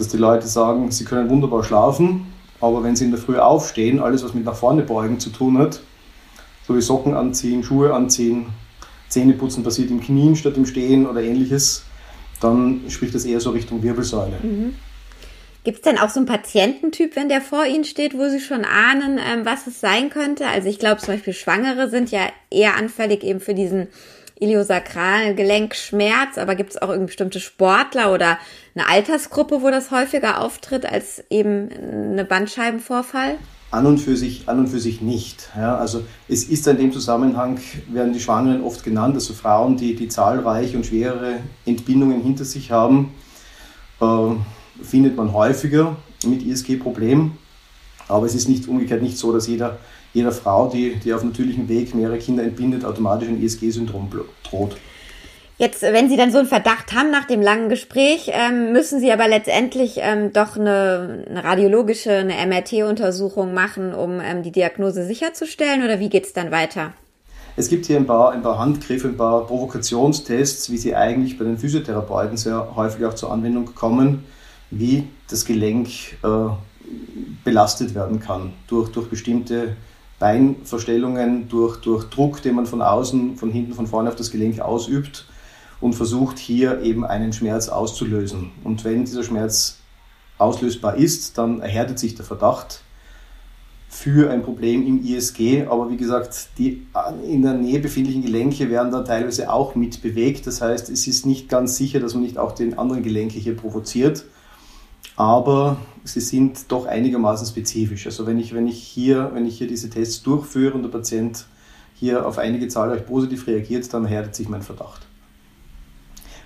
dass 0.01 0.07
die 0.07 0.17
Leute 0.17 0.47
sagen, 0.47 0.89
sie 0.89 1.05
können 1.05 1.29
wunderbar 1.29 1.63
schlafen, 1.63 2.25
aber 2.59 2.83
wenn 2.83 2.95
sie 2.95 3.05
in 3.05 3.11
der 3.11 3.19
Früh 3.19 3.37
aufstehen, 3.37 3.99
alles 3.99 4.23
was 4.23 4.33
mit 4.33 4.45
nach 4.45 4.55
vorne 4.55 4.81
beugen 4.81 5.19
zu 5.19 5.29
tun 5.29 5.59
hat, 5.59 5.81
so 6.67 6.75
wie 6.75 6.81
Socken 6.81 7.13
anziehen, 7.13 7.63
Schuhe 7.63 7.93
anziehen, 7.93 8.47
Zähneputzen 9.09 9.63
passiert 9.63 9.91
im 9.91 10.01
Knien 10.01 10.35
statt 10.35 10.57
im 10.57 10.65
Stehen 10.65 11.05
oder 11.07 11.21
ähnliches, 11.21 11.83
dann 12.39 12.81
spricht 12.89 13.13
das 13.13 13.25
eher 13.25 13.39
so 13.39 13.51
Richtung 13.51 13.83
Wirbelsäule. 13.83 14.37
Mhm. 14.41 14.73
Gibt 15.63 15.77
es 15.77 15.83
denn 15.83 15.99
auch 15.99 16.09
so 16.09 16.19
einen 16.19 16.25
Patiententyp, 16.25 17.15
wenn 17.15 17.29
der 17.29 17.41
vor 17.41 17.67
Ihnen 17.67 17.83
steht, 17.83 18.17
wo 18.17 18.27
Sie 18.29 18.39
schon 18.39 18.65
ahnen, 18.65 19.19
ähm, 19.19 19.45
was 19.45 19.67
es 19.67 19.79
sein 19.79 20.09
könnte? 20.09 20.47
Also 20.47 20.67
ich 20.67 20.79
glaube 20.79 20.99
zum 20.99 21.13
Beispiel 21.13 21.33
Schwangere 21.33 21.91
sind 21.91 22.09
ja 22.09 22.21
eher 22.49 22.75
anfällig 22.75 23.23
eben 23.23 23.39
für 23.39 23.53
diesen 23.53 23.87
iliosakralen 24.41 25.35
Gelenkschmerz, 25.35 26.37
aber 26.37 26.55
gibt 26.55 26.71
es 26.71 26.81
auch 26.81 26.89
irgendwie 26.89 27.07
bestimmte 27.07 27.39
Sportler 27.39 28.11
oder 28.11 28.39
eine 28.75 28.89
Altersgruppe, 28.89 29.61
wo 29.61 29.69
das 29.69 29.91
häufiger 29.91 30.41
auftritt 30.41 30.85
als 30.85 31.23
eben 31.29 31.69
eine 31.71 32.25
Bandscheibenvorfall? 32.25 33.37
An 33.69 33.85
und 33.85 33.99
für 33.99 34.17
sich, 34.17 34.49
an 34.49 34.59
und 34.59 34.67
für 34.67 34.79
sich 34.79 34.99
nicht. 34.99 35.49
Ja, 35.55 35.77
also 35.77 36.03
es 36.27 36.43
ist 36.43 36.67
in 36.67 36.77
dem 36.77 36.91
Zusammenhang, 36.91 37.59
werden 37.89 38.13
die 38.13 38.19
Schwangeren 38.19 38.63
oft 38.63 38.83
genannt, 38.83 39.15
also 39.15 39.33
Frauen, 39.33 39.77
die, 39.77 39.95
die 39.95 40.09
zahlreiche 40.09 40.75
und 40.75 40.85
schwere 40.85 41.35
Entbindungen 41.65 42.21
hinter 42.21 42.43
sich 42.43 42.71
haben, 42.71 43.13
äh, 44.01 44.05
findet 44.83 45.15
man 45.15 45.31
häufiger 45.33 45.95
mit 46.25 46.43
ISG-Problemen. 46.43 47.37
Aber 48.07 48.25
es 48.25 48.35
ist 48.35 48.49
nicht 48.49 48.67
umgekehrt 48.67 49.01
nicht 49.01 49.17
so, 49.17 49.31
dass 49.31 49.47
jeder 49.47 49.77
jeder 50.13 50.31
Frau, 50.31 50.69
die, 50.69 50.95
die 50.95 51.13
auf 51.13 51.23
natürlichem 51.23 51.69
Weg 51.69 51.95
mehrere 51.95 52.17
Kinder 52.17 52.43
entbindet, 52.43 52.85
automatisch 52.85 53.29
ein 53.29 53.41
ISG-Syndrom 53.41 54.09
droht. 54.43 54.75
Jetzt, 55.57 55.83
wenn 55.83 56.09
Sie 56.09 56.17
dann 56.17 56.31
so 56.31 56.39
einen 56.39 56.47
Verdacht 56.47 56.91
haben 56.93 57.11
nach 57.11 57.25
dem 57.25 57.39
langen 57.39 57.69
Gespräch, 57.69 58.31
ähm, 58.33 58.73
müssen 58.73 58.99
Sie 58.99 59.11
aber 59.11 59.27
letztendlich 59.27 59.99
ähm, 60.01 60.33
doch 60.33 60.57
eine, 60.57 61.23
eine, 61.29 61.43
radiologische, 61.43 62.11
eine 62.11 62.33
MRT-Untersuchung 62.47 63.53
machen, 63.53 63.93
um 63.93 64.19
ähm, 64.19 64.41
die 64.41 64.51
Diagnose 64.51 65.05
sicherzustellen 65.05 65.83
oder 65.83 65.99
wie 65.99 66.09
geht 66.09 66.25
es 66.25 66.33
dann 66.33 66.49
weiter? 66.49 66.93
Es 67.55 67.69
gibt 67.69 67.85
hier 67.85 67.97
ein 67.97 68.07
paar, 68.07 68.31
ein 68.31 68.41
paar 68.41 68.57
Handgriffe, 68.57 69.09
ein 69.09 69.17
paar 69.17 69.45
Provokationstests, 69.45 70.71
wie 70.71 70.77
sie 70.77 70.95
eigentlich 70.95 71.37
bei 71.37 71.45
den 71.45 71.59
Physiotherapeuten 71.59 72.37
sehr 72.37 72.75
häufig 72.75 73.05
auch 73.05 73.13
zur 73.13 73.31
Anwendung 73.31 73.75
kommen, 73.75 74.23
wie 74.71 75.07
das 75.29 75.45
Gelenk 75.45 75.89
äh, 76.23 76.27
belastet 77.43 77.93
werden 77.93 78.19
kann 78.19 78.53
durch, 78.67 78.89
durch 78.89 79.09
bestimmte 79.09 79.75
Beinverstellungen, 80.21 81.49
durch, 81.49 81.77
durch 81.77 82.05
Druck, 82.05 82.43
den 82.43 82.53
man 82.53 82.67
von 82.67 82.83
außen, 82.83 83.37
von 83.37 83.49
hinten, 83.51 83.73
von 83.73 83.87
vorne 83.87 84.07
auf 84.07 84.15
das 84.15 84.29
Gelenk 84.29 84.59
ausübt 84.59 85.25
und 85.81 85.93
versucht 85.93 86.37
hier 86.37 86.81
eben 86.83 87.03
einen 87.03 87.33
Schmerz 87.33 87.69
auszulösen. 87.69 88.51
Und 88.63 88.85
wenn 88.85 89.03
dieser 89.03 89.23
Schmerz 89.23 89.79
auslösbar 90.37 90.95
ist, 90.95 91.39
dann 91.39 91.59
erhärtet 91.59 91.97
sich 91.97 92.13
der 92.13 92.23
Verdacht 92.23 92.81
für 93.89 94.29
ein 94.29 94.43
Problem 94.43 94.85
im 94.85 95.03
ISG. 95.03 95.65
Aber 95.65 95.89
wie 95.89 95.97
gesagt, 95.97 96.49
die 96.59 96.85
in 97.27 97.41
der 97.41 97.55
Nähe 97.55 97.79
befindlichen 97.79 98.21
Gelenke 98.21 98.69
werden 98.69 98.91
da 98.91 99.01
teilweise 99.01 99.51
auch 99.51 99.73
mit 99.73 100.03
bewegt. 100.03 100.45
Das 100.45 100.61
heißt, 100.61 100.91
es 100.91 101.07
ist 101.07 101.25
nicht 101.25 101.49
ganz 101.49 101.77
sicher, 101.77 101.99
dass 101.99 102.13
man 102.13 102.21
nicht 102.21 102.37
auch 102.37 102.51
den 102.51 102.77
anderen 102.77 103.01
Gelenke 103.01 103.39
hier 103.39 103.57
provoziert. 103.57 104.23
Aber 105.15 105.77
sie 106.03 106.21
sind 106.21 106.71
doch 106.71 106.85
einigermaßen 106.85 107.47
spezifisch. 107.47 108.05
Also 108.05 108.25
wenn 108.25 108.39
ich, 108.39 108.53
wenn 108.53 108.67
ich, 108.67 108.81
hier, 108.81 109.31
wenn 109.33 109.45
ich 109.45 109.57
hier 109.57 109.67
diese 109.67 109.89
Tests 109.89 110.23
durchführe 110.23 110.73
und 110.73 110.83
der 110.83 110.89
Patient 110.89 111.45
hier 111.95 112.25
auf 112.25 112.37
einige 112.37 112.67
zahlreich 112.67 113.05
positiv 113.05 113.47
reagiert, 113.47 113.93
dann 113.93 114.05
erhärtet 114.05 114.35
sich 114.35 114.49
mein 114.49 114.61
Verdacht. 114.61 115.05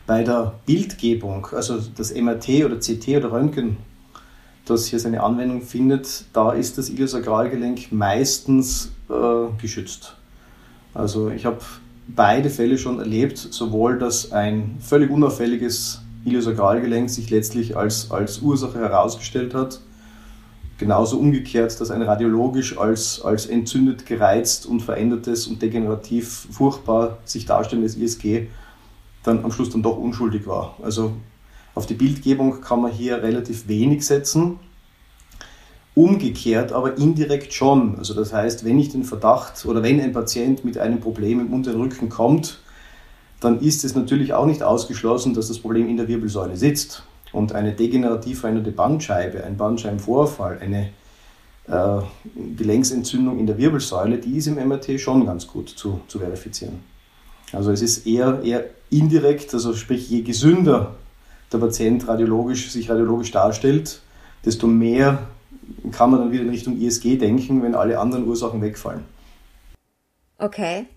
Bei 0.05 0.24
der 0.24 0.55
Bildgebung, 0.65 1.48
also 1.53 1.79
das 1.95 2.13
MRT 2.13 2.65
oder 2.65 2.77
CT 2.77 3.07
oder 3.17 3.31
Röntgen, 3.31 3.77
das 4.65 4.88
hier 4.88 5.00
seine 5.00 5.24
Anwendung 5.24 5.62
findet, 5.62 6.25
da 6.34 6.51
ist 6.51 6.77
das 6.77 6.89
Iliosakralgelenk 6.89 7.91
meistens 7.91 8.91
äh, 9.10 9.62
geschützt. 9.62 10.15
Also 10.93 11.29
ich 11.29 11.45
habe 11.45 11.60
beide 12.07 12.50
Fälle 12.50 12.77
schon 12.77 13.00
erlebt, 13.00 13.38
sowohl 13.38 13.98
dass 13.98 14.31
ein 14.31 14.77
völlig 14.79 15.10
unauffälliges 15.10 16.01
Iliosakralgelenk 16.25 17.10
sich 17.10 17.29
letztlich 17.29 17.77
als, 17.77 18.12
als 18.12 18.39
Ursache 18.39 18.79
herausgestellt 18.79 19.53
hat, 19.53 19.79
genauso 20.77 21.17
umgekehrt, 21.20 21.79
dass 21.79 21.91
ein 21.91 22.01
radiologisch 22.01 22.77
als, 22.77 23.22
als 23.24 23.46
entzündet, 23.46 24.05
gereizt 24.05 24.65
und 24.65 24.82
verändertes 24.82 25.48
und 25.48 25.62
degenerativ 25.62 26.48
furchtbar 26.51 27.20
sich 27.25 27.46
darstellendes 27.46 27.96
ISG 27.96 28.48
dann 29.24 29.44
am 29.44 29.51
Schluss 29.51 29.70
dann 29.70 29.84
doch 29.84 29.98
unschuldig 29.98 30.46
war. 30.48 30.75
Also 30.82 31.13
auf 31.75 31.86
die 31.86 31.94
Bildgebung 31.94 32.62
kann 32.62 32.82
man 32.82 32.91
hier 32.91 33.22
relativ 33.22 33.67
wenig 33.67 34.05
setzen. 34.05 34.60
Umgekehrt 35.94 36.74
aber 36.74 36.98
indirekt 36.98 37.53
schon. 37.53 37.98
Also 37.98 38.13
das 38.13 38.34
heißt, 38.34 38.65
wenn 38.65 38.79
ich 38.79 38.89
den 38.89 39.03
Verdacht 39.03 39.65
oder 39.65 39.82
wenn 39.84 40.01
ein 40.01 40.12
Patient 40.12 40.65
mit 40.65 40.77
einem 40.77 41.00
Problem 41.00 41.39
im 41.39 41.53
unteren 41.53 41.79
Rücken 41.82 42.10
kommt, 42.10 42.60
dann 43.45 43.59
ist 43.59 43.83
es 43.83 43.95
natürlich 43.95 44.33
auch 44.33 44.45
nicht 44.45 44.63
ausgeschlossen, 44.63 45.33
dass 45.33 45.47
das 45.47 45.59
Problem 45.59 45.87
in 45.87 45.97
der 45.97 46.07
Wirbelsäule 46.07 46.57
sitzt. 46.57 47.03
Und 47.31 47.53
eine 47.53 47.73
degenerativ 47.73 48.41
veränderte 48.41 48.71
Bandscheibe, 48.71 49.43
ein 49.43 49.57
Bandscheibenvorfall, 49.57 50.59
eine 50.61 50.89
äh, 51.67 52.01
Gelenksentzündung 52.55 53.39
in 53.39 53.45
der 53.45 53.57
Wirbelsäule, 53.57 54.19
die 54.19 54.37
ist 54.37 54.47
im 54.47 54.55
MRT 54.55 54.99
schon 54.99 55.25
ganz 55.25 55.47
gut 55.47 55.69
zu, 55.69 56.01
zu 56.07 56.19
verifizieren. 56.19 56.79
Also 57.51 57.71
es 57.71 57.81
ist 57.81 58.07
eher, 58.07 58.41
eher 58.43 58.65
indirekt, 58.89 59.53
also 59.53 59.73
sprich, 59.73 60.09
je 60.09 60.21
gesünder 60.21 60.95
der 61.51 61.57
Patient 61.57 62.07
radiologisch, 62.07 62.71
sich 62.71 62.89
radiologisch 62.89 63.31
darstellt, 63.31 64.01
desto 64.45 64.67
mehr 64.67 65.27
kann 65.91 66.11
man 66.11 66.19
dann 66.19 66.31
wieder 66.31 66.43
in 66.43 66.49
Richtung 66.49 66.79
ISG 66.79 67.17
denken, 67.17 67.61
wenn 67.63 67.75
alle 67.75 67.99
anderen 67.99 68.27
Ursachen 68.27 68.61
wegfallen. 68.61 69.03
Okay. 70.37 70.87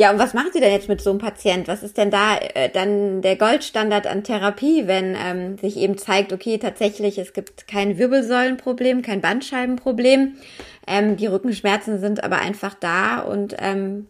Ja, 0.00 0.10
und 0.10 0.18
was 0.18 0.32
machen 0.32 0.48
Sie 0.50 0.60
denn 0.60 0.72
jetzt 0.72 0.88
mit 0.88 1.02
so 1.02 1.10
einem 1.10 1.18
Patient? 1.18 1.68
Was 1.68 1.82
ist 1.82 1.98
denn 1.98 2.10
da 2.10 2.38
äh, 2.38 2.70
dann 2.70 3.20
der 3.20 3.36
Goldstandard 3.36 4.06
an 4.06 4.24
Therapie, 4.24 4.86
wenn 4.86 5.14
ähm, 5.14 5.58
sich 5.58 5.76
eben 5.76 5.98
zeigt, 5.98 6.32
okay, 6.32 6.56
tatsächlich, 6.56 7.18
es 7.18 7.34
gibt 7.34 7.68
kein 7.68 7.98
Wirbelsäulenproblem, 7.98 9.02
kein 9.02 9.20
Bandscheibenproblem, 9.20 10.36
ähm, 10.86 11.18
die 11.18 11.26
Rückenschmerzen 11.26 12.00
sind 12.00 12.24
aber 12.24 12.38
einfach 12.38 12.72
da 12.72 13.18
und 13.18 13.54
ähm, 13.58 14.06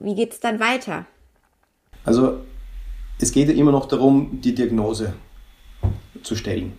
wie 0.00 0.14
geht 0.14 0.32
es 0.32 0.40
dann 0.40 0.60
weiter? 0.60 1.04
Also 2.06 2.38
es 3.20 3.30
geht 3.30 3.48
ja 3.48 3.54
immer 3.54 3.72
noch 3.72 3.84
darum, 3.84 4.40
die 4.40 4.54
Diagnose 4.54 5.12
zu 6.22 6.36
stellen. 6.36 6.72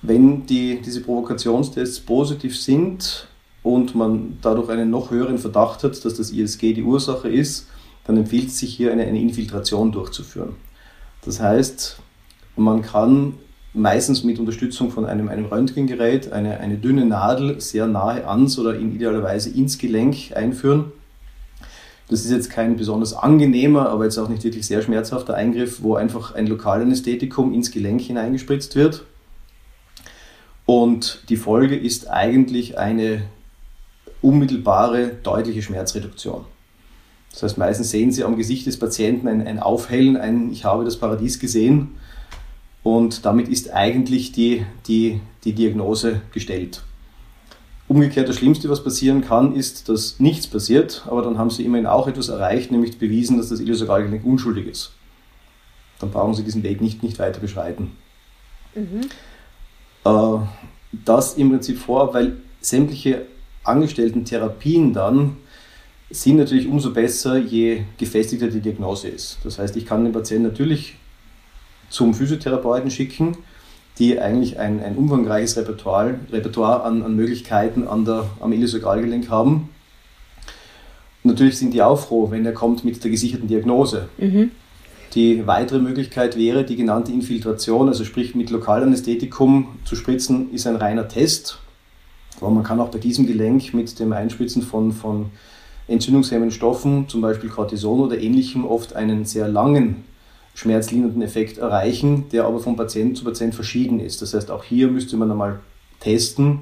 Wenn 0.00 0.46
die, 0.46 0.80
diese 0.80 1.00
Provokationstests 1.00 1.98
positiv 1.98 2.56
sind 2.56 3.26
und 3.66 3.94
man 3.94 4.38
dadurch 4.42 4.68
einen 4.68 4.90
noch 4.90 5.10
höheren 5.10 5.38
Verdacht 5.38 5.82
hat, 5.84 6.04
dass 6.04 6.14
das 6.14 6.30
ISG 6.30 6.72
die 6.72 6.82
Ursache 6.82 7.28
ist, 7.28 7.68
dann 8.04 8.16
empfiehlt 8.16 8.48
es 8.48 8.58
sich 8.58 8.74
hier 8.74 8.92
eine, 8.92 9.04
eine 9.04 9.20
Infiltration 9.20 9.92
durchzuführen. 9.92 10.54
Das 11.24 11.40
heißt, 11.40 11.98
man 12.56 12.82
kann 12.82 13.34
meistens 13.74 14.24
mit 14.24 14.38
Unterstützung 14.38 14.90
von 14.90 15.04
einem, 15.04 15.28
einem 15.28 15.46
Röntgengerät 15.46 16.32
eine, 16.32 16.60
eine 16.60 16.78
dünne 16.78 17.04
Nadel 17.04 17.60
sehr 17.60 17.86
nahe 17.86 18.26
ans 18.26 18.58
oder 18.58 18.76
in 18.78 18.94
idealer 18.94 19.22
Weise 19.22 19.50
ins 19.50 19.76
Gelenk 19.76 20.34
einführen 20.34 20.92
das 22.08 22.24
ist 22.24 22.30
jetzt 22.30 22.50
kein 22.50 22.76
besonders 22.76 23.14
angenehmer, 23.14 23.88
aber 23.88 24.04
jetzt 24.04 24.18
auch 24.18 24.28
nicht 24.28 24.44
wirklich 24.44 24.66
sehr 24.66 24.82
schmerzhafter 24.82 25.34
Eingriff, 25.34 25.82
wo 25.82 25.96
einfach 25.96 26.34
ein 26.34 26.46
Lokalanästhetikum 26.46 27.52
ins 27.52 27.72
Gelenk 27.72 28.00
hineingespritzt 28.00 28.76
wird. 28.76 29.04
Und 30.66 31.24
die 31.28 31.36
Folge 31.36 31.76
ist 31.76 32.08
eigentlich 32.08 32.78
eine 32.78 33.22
unmittelbare, 34.26 35.12
deutliche 35.22 35.62
Schmerzreduktion. 35.62 36.44
Das 37.30 37.42
heißt, 37.42 37.58
meistens 37.58 37.90
sehen 37.90 38.10
Sie 38.10 38.24
am 38.24 38.36
Gesicht 38.36 38.66
des 38.66 38.78
Patienten 38.78 39.28
ein, 39.28 39.46
ein 39.46 39.60
Aufhellen, 39.60 40.16
ein 40.16 40.50
Ich 40.50 40.64
habe 40.64 40.84
das 40.84 40.96
Paradies 40.96 41.38
gesehen. 41.38 41.96
Und 42.82 43.24
damit 43.24 43.48
ist 43.48 43.72
eigentlich 43.72 44.32
die, 44.32 44.64
die, 44.88 45.20
die 45.44 45.52
Diagnose 45.52 46.22
gestellt. 46.32 46.82
Umgekehrt, 47.88 48.28
das 48.28 48.36
Schlimmste, 48.36 48.68
was 48.68 48.82
passieren 48.82 49.20
kann, 49.20 49.54
ist, 49.54 49.88
dass 49.88 50.18
nichts 50.18 50.48
passiert, 50.48 51.04
aber 51.06 51.22
dann 51.22 51.38
haben 51.38 51.50
sie 51.50 51.64
immerhin 51.64 51.86
auch 51.86 52.08
etwas 52.08 52.28
erreicht, 52.28 52.72
nämlich 52.72 52.98
bewiesen, 52.98 53.36
dass 53.36 53.50
das 53.50 53.60
Iliosakralgelenk 53.60 54.24
unschuldig 54.24 54.66
ist. 54.66 54.92
Dann 56.00 56.10
brauchen 56.10 56.34
sie 56.34 56.42
diesen 56.42 56.64
Weg 56.64 56.80
nicht, 56.80 57.04
nicht 57.04 57.18
weiter 57.20 57.38
beschreiten. 57.38 57.92
Mhm. 58.74 59.02
Äh, 60.04 60.38
das 61.04 61.34
im 61.34 61.50
Prinzip 61.50 61.78
vor, 61.78 62.12
weil 62.12 62.38
sämtliche 62.60 63.26
angestellten 63.66 64.24
Therapien 64.24 64.92
dann 64.92 65.36
sind 66.10 66.36
natürlich 66.36 66.68
umso 66.68 66.92
besser, 66.92 67.36
je 67.36 67.82
gefestigter 67.98 68.48
die 68.48 68.60
Diagnose 68.60 69.08
ist. 69.08 69.38
Das 69.44 69.58
heißt, 69.58 69.76
ich 69.76 69.86
kann 69.86 70.04
den 70.04 70.12
Patienten 70.12 70.44
natürlich 70.44 70.96
zum 71.90 72.14
Physiotherapeuten 72.14 72.90
schicken, 72.90 73.36
die 73.98 74.20
eigentlich 74.20 74.58
ein, 74.58 74.82
ein 74.82 74.96
umfangreiches 74.96 75.56
Repertoire, 75.56 76.14
Repertoire 76.30 76.82
an, 76.84 77.02
an 77.02 77.16
Möglichkeiten 77.16 77.88
an 77.88 78.04
der, 78.04 78.28
am 78.40 78.52
Iliosakralgelenk 78.52 79.30
haben. 79.30 79.70
Und 81.24 81.30
natürlich 81.30 81.58
sind 81.58 81.74
die 81.74 81.82
auch 81.82 81.98
froh, 81.98 82.30
wenn 82.30 82.46
er 82.46 82.52
kommt 82.52 82.84
mit 82.84 83.02
der 83.02 83.10
gesicherten 83.10 83.48
Diagnose. 83.48 84.08
Mhm. 84.18 84.50
Die 85.14 85.46
weitere 85.46 85.78
Möglichkeit 85.78 86.36
wäre 86.36 86.64
die 86.64 86.76
genannte 86.76 87.10
Infiltration, 87.10 87.88
also 87.88 88.04
sprich 88.04 88.34
mit 88.34 88.50
Lokalanästhetikum 88.50 89.78
zu 89.84 89.96
spritzen, 89.96 90.52
ist 90.52 90.66
ein 90.66 90.76
reiner 90.76 91.08
Test. 91.08 91.58
Aber 92.40 92.50
man 92.50 92.64
kann 92.64 92.80
auch 92.80 92.88
bei 92.88 92.98
diesem 92.98 93.26
Gelenk 93.26 93.72
mit 93.74 93.98
dem 93.98 94.12
Einspritzen 94.12 94.62
von, 94.62 94.92
von 94.92 95.30
entzündungshemmenden 95.88 96.50
Stoffen, 96.50 97.08
zum 97.08 97.20
Beispiel 97.20 97.48
Cortison 97.48 98.00
oder 98.00 98.18
ähnlichem, 98.18 98.64
oft 98.64 98.94
einen 98.94 99.24
sehr 99.24 99.48
langen 99.48 100.04
schmerzlindernden 100.54 101.22
Effekt 101.22 101.58
erreichen, 101.58 102.28
der 102.32 102.44
aber 102.44 102.60
von 102.60 102.76
Patient 102.76 103.16
zu 103.16 103.24
Patient 103.24 103.54
verschieden 103.54 104.00
ist. 104.00 104.22
Das 104.22 104.34
heißt, 104.34 104.50
auch 104.50 104.64
hier 104.64 104.88
müsste 104.88 105.16
man 105.16 105.30
einmal 105.30 105.60
testen, 106.00 106.60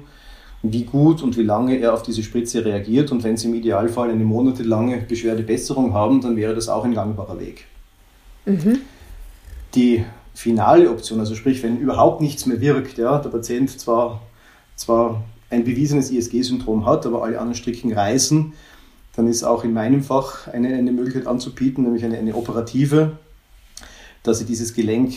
wie 0.61 0.83
gut 0.83 1.21
und 1.21 1.37
wie 1.37 1.43
lange 1.43 1.77
er 1.77 1.93
auf 1.93 2.03
diese 2.03 2.23
Spritze 2.23 2.65
reagiert. 2.65 3.11
Und 3.11 3.23
wenn 3.23 3.37
Sie 3.37 3.47
im 3.47 3.53
Idealfall 3.53 4.09
eine 4.09 4.25
monatelange 4.25 4.97
Beschwerdebesserung 4.97 5.93
haben, 5.93 6.21
dann 6.21 6.35
wäre 6.35 6.53
das 6.53 6.67
auch 6.67 6.83
ein 6.83 6.93
gangbarer 6.93 7.39
Weg. 7.39 7.65
Mhm. 8.45 8.79
Die 9.75 10.03
finale 10.33 10.89
Option, 10.89 11.19
also 11.19 11.35
sprich, 11.35 11.63
wenn 11.63 11.77
überhaupt 11.77 12.21
nichts 12.21 12.45
mehr 12.45 12.59
wirkt, 12.59 12.97
ja, 12.97 13.19
der 13.19 13.29
Patient 13.29 13.69
zwar, 13.79 14.21
zwar 14.75 15.23
ein 15.55 15.63
bewiesenes 15.63 16.11
ISG-Syndrom 16.11 16.85
hat, 16.85 17.05
aber 17.05 17.23
alle 17.23 17.39
anderen 17.39 17.55
Stricken 17.55 17.93
reißen, 17.93 18.53
dann 19.15 19.27
ist 19.27 19.43
auch 19.43 19.63
in 19.63 19.73
meinem 19.73 20.03
Fach 20.03 20.47
eine, 20.47 20.67
eine 20.75 20.91
Möglichkeit 20.91 21.25
anzubieten, 21.25 21.83
nämlich 21.83 22.03
eine, 22.03 22.17
eine 22.17 22.35
operative 22.35 23.17
dass 24.25 24.39
sie 24.39 24.45
dieses 24.45 24.73
Gelenk 24.73 25.13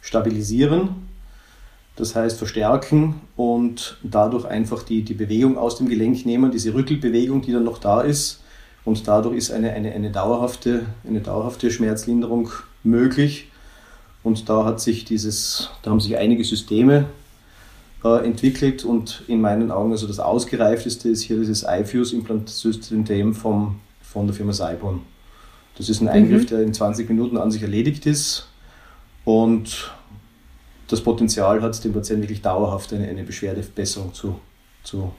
stabilisieren, 0.00 0.88
das 1.96 2.14
heißt 2.16 2.38
verstärken 2.38 3.20
und 3.36 3.98
dadurch 4.02 4.44
einfach 4.44 4.82
die, 4.82 5.02
die 5.02 5.14
Bewegung 5.14 5.56
aus 5.56 5.76
dem 5.78 5.88
Gelenk 5.88 6.26
nehmen, 6.26 6.50
diese 6.50 6.74
Rückelbewegung, 6.74 7.42
die 7.42 7.52
dann 7.52 7.64
noch 7.64 7.78
da 7.78 8.00
ist, 8.00 8.40
und 8.84 9.06
dadurch 9.06 9.36
ist 9.36 9.52
eine, 9.52 9.72
eine, 9.72 9.92
eine, 9.92 10.10
dauerhafte, 10.10 10.86
eine 11.06 11.20
dauerhafte 11.20 11.70
Schmerzlinderung 11.70 12.50
möglich. 12.82 13.48
Und 14.24 14.48
da 14.48 14.64
hat 14.64 14.80
sich 14.80 15.04
dieses, 15.04 15.70
da 15.82 15.92
haben 15.92 16.00
sich 16.00 16.16
einige 16.16 16.42
Systeme 16.42 17.04
äh, 18.04 18.24
entwickelt 18.24 18.84
und 18.84 19.22
in 19.28 19.40
meinen 19.40 19.70
Augen 19.70 19.92
also 19.92 20.06
das 20.06 20.18
ausgereifteste 20.18 21.08
ist 21.08 21.22
hier 21.22 21.38
dieses 21.38 21.64
iFuse-Implantsystem 21.64 23.34
von 23.34 23.76
der 24.14 24.34
Firma 24.34 24.52
Saibon. 24.52 25.02
Das 25.76 25.88
ist 25.88 26.00
ein 26.00 26.08
Eingriff, 26.08 26.42
mhm. 26.42 26.46
der 26.46 26.62
in 26.62 26.74
20 26.74 27.08
Minuten 27.08 27.36
an 27.38 27.50
sich 27.50 27.62
erledigt 27.62 28.06
ist 28.06 28.48
und 29.24 29.90
das 30.88 31.00
Potenzial 31.00 31.62
hat, 31.62 31.82
dem 31.84 31.92
Patienten 31.92 32.24
wirklich 32.24 32.42
dauerhaft 32.42 32.92
eine, 32.92 33.08
eine 33.08 33.22
Beschwerdebesserung 33.24 34.12
zu, 34.12 34.38
zu 34.82 35.12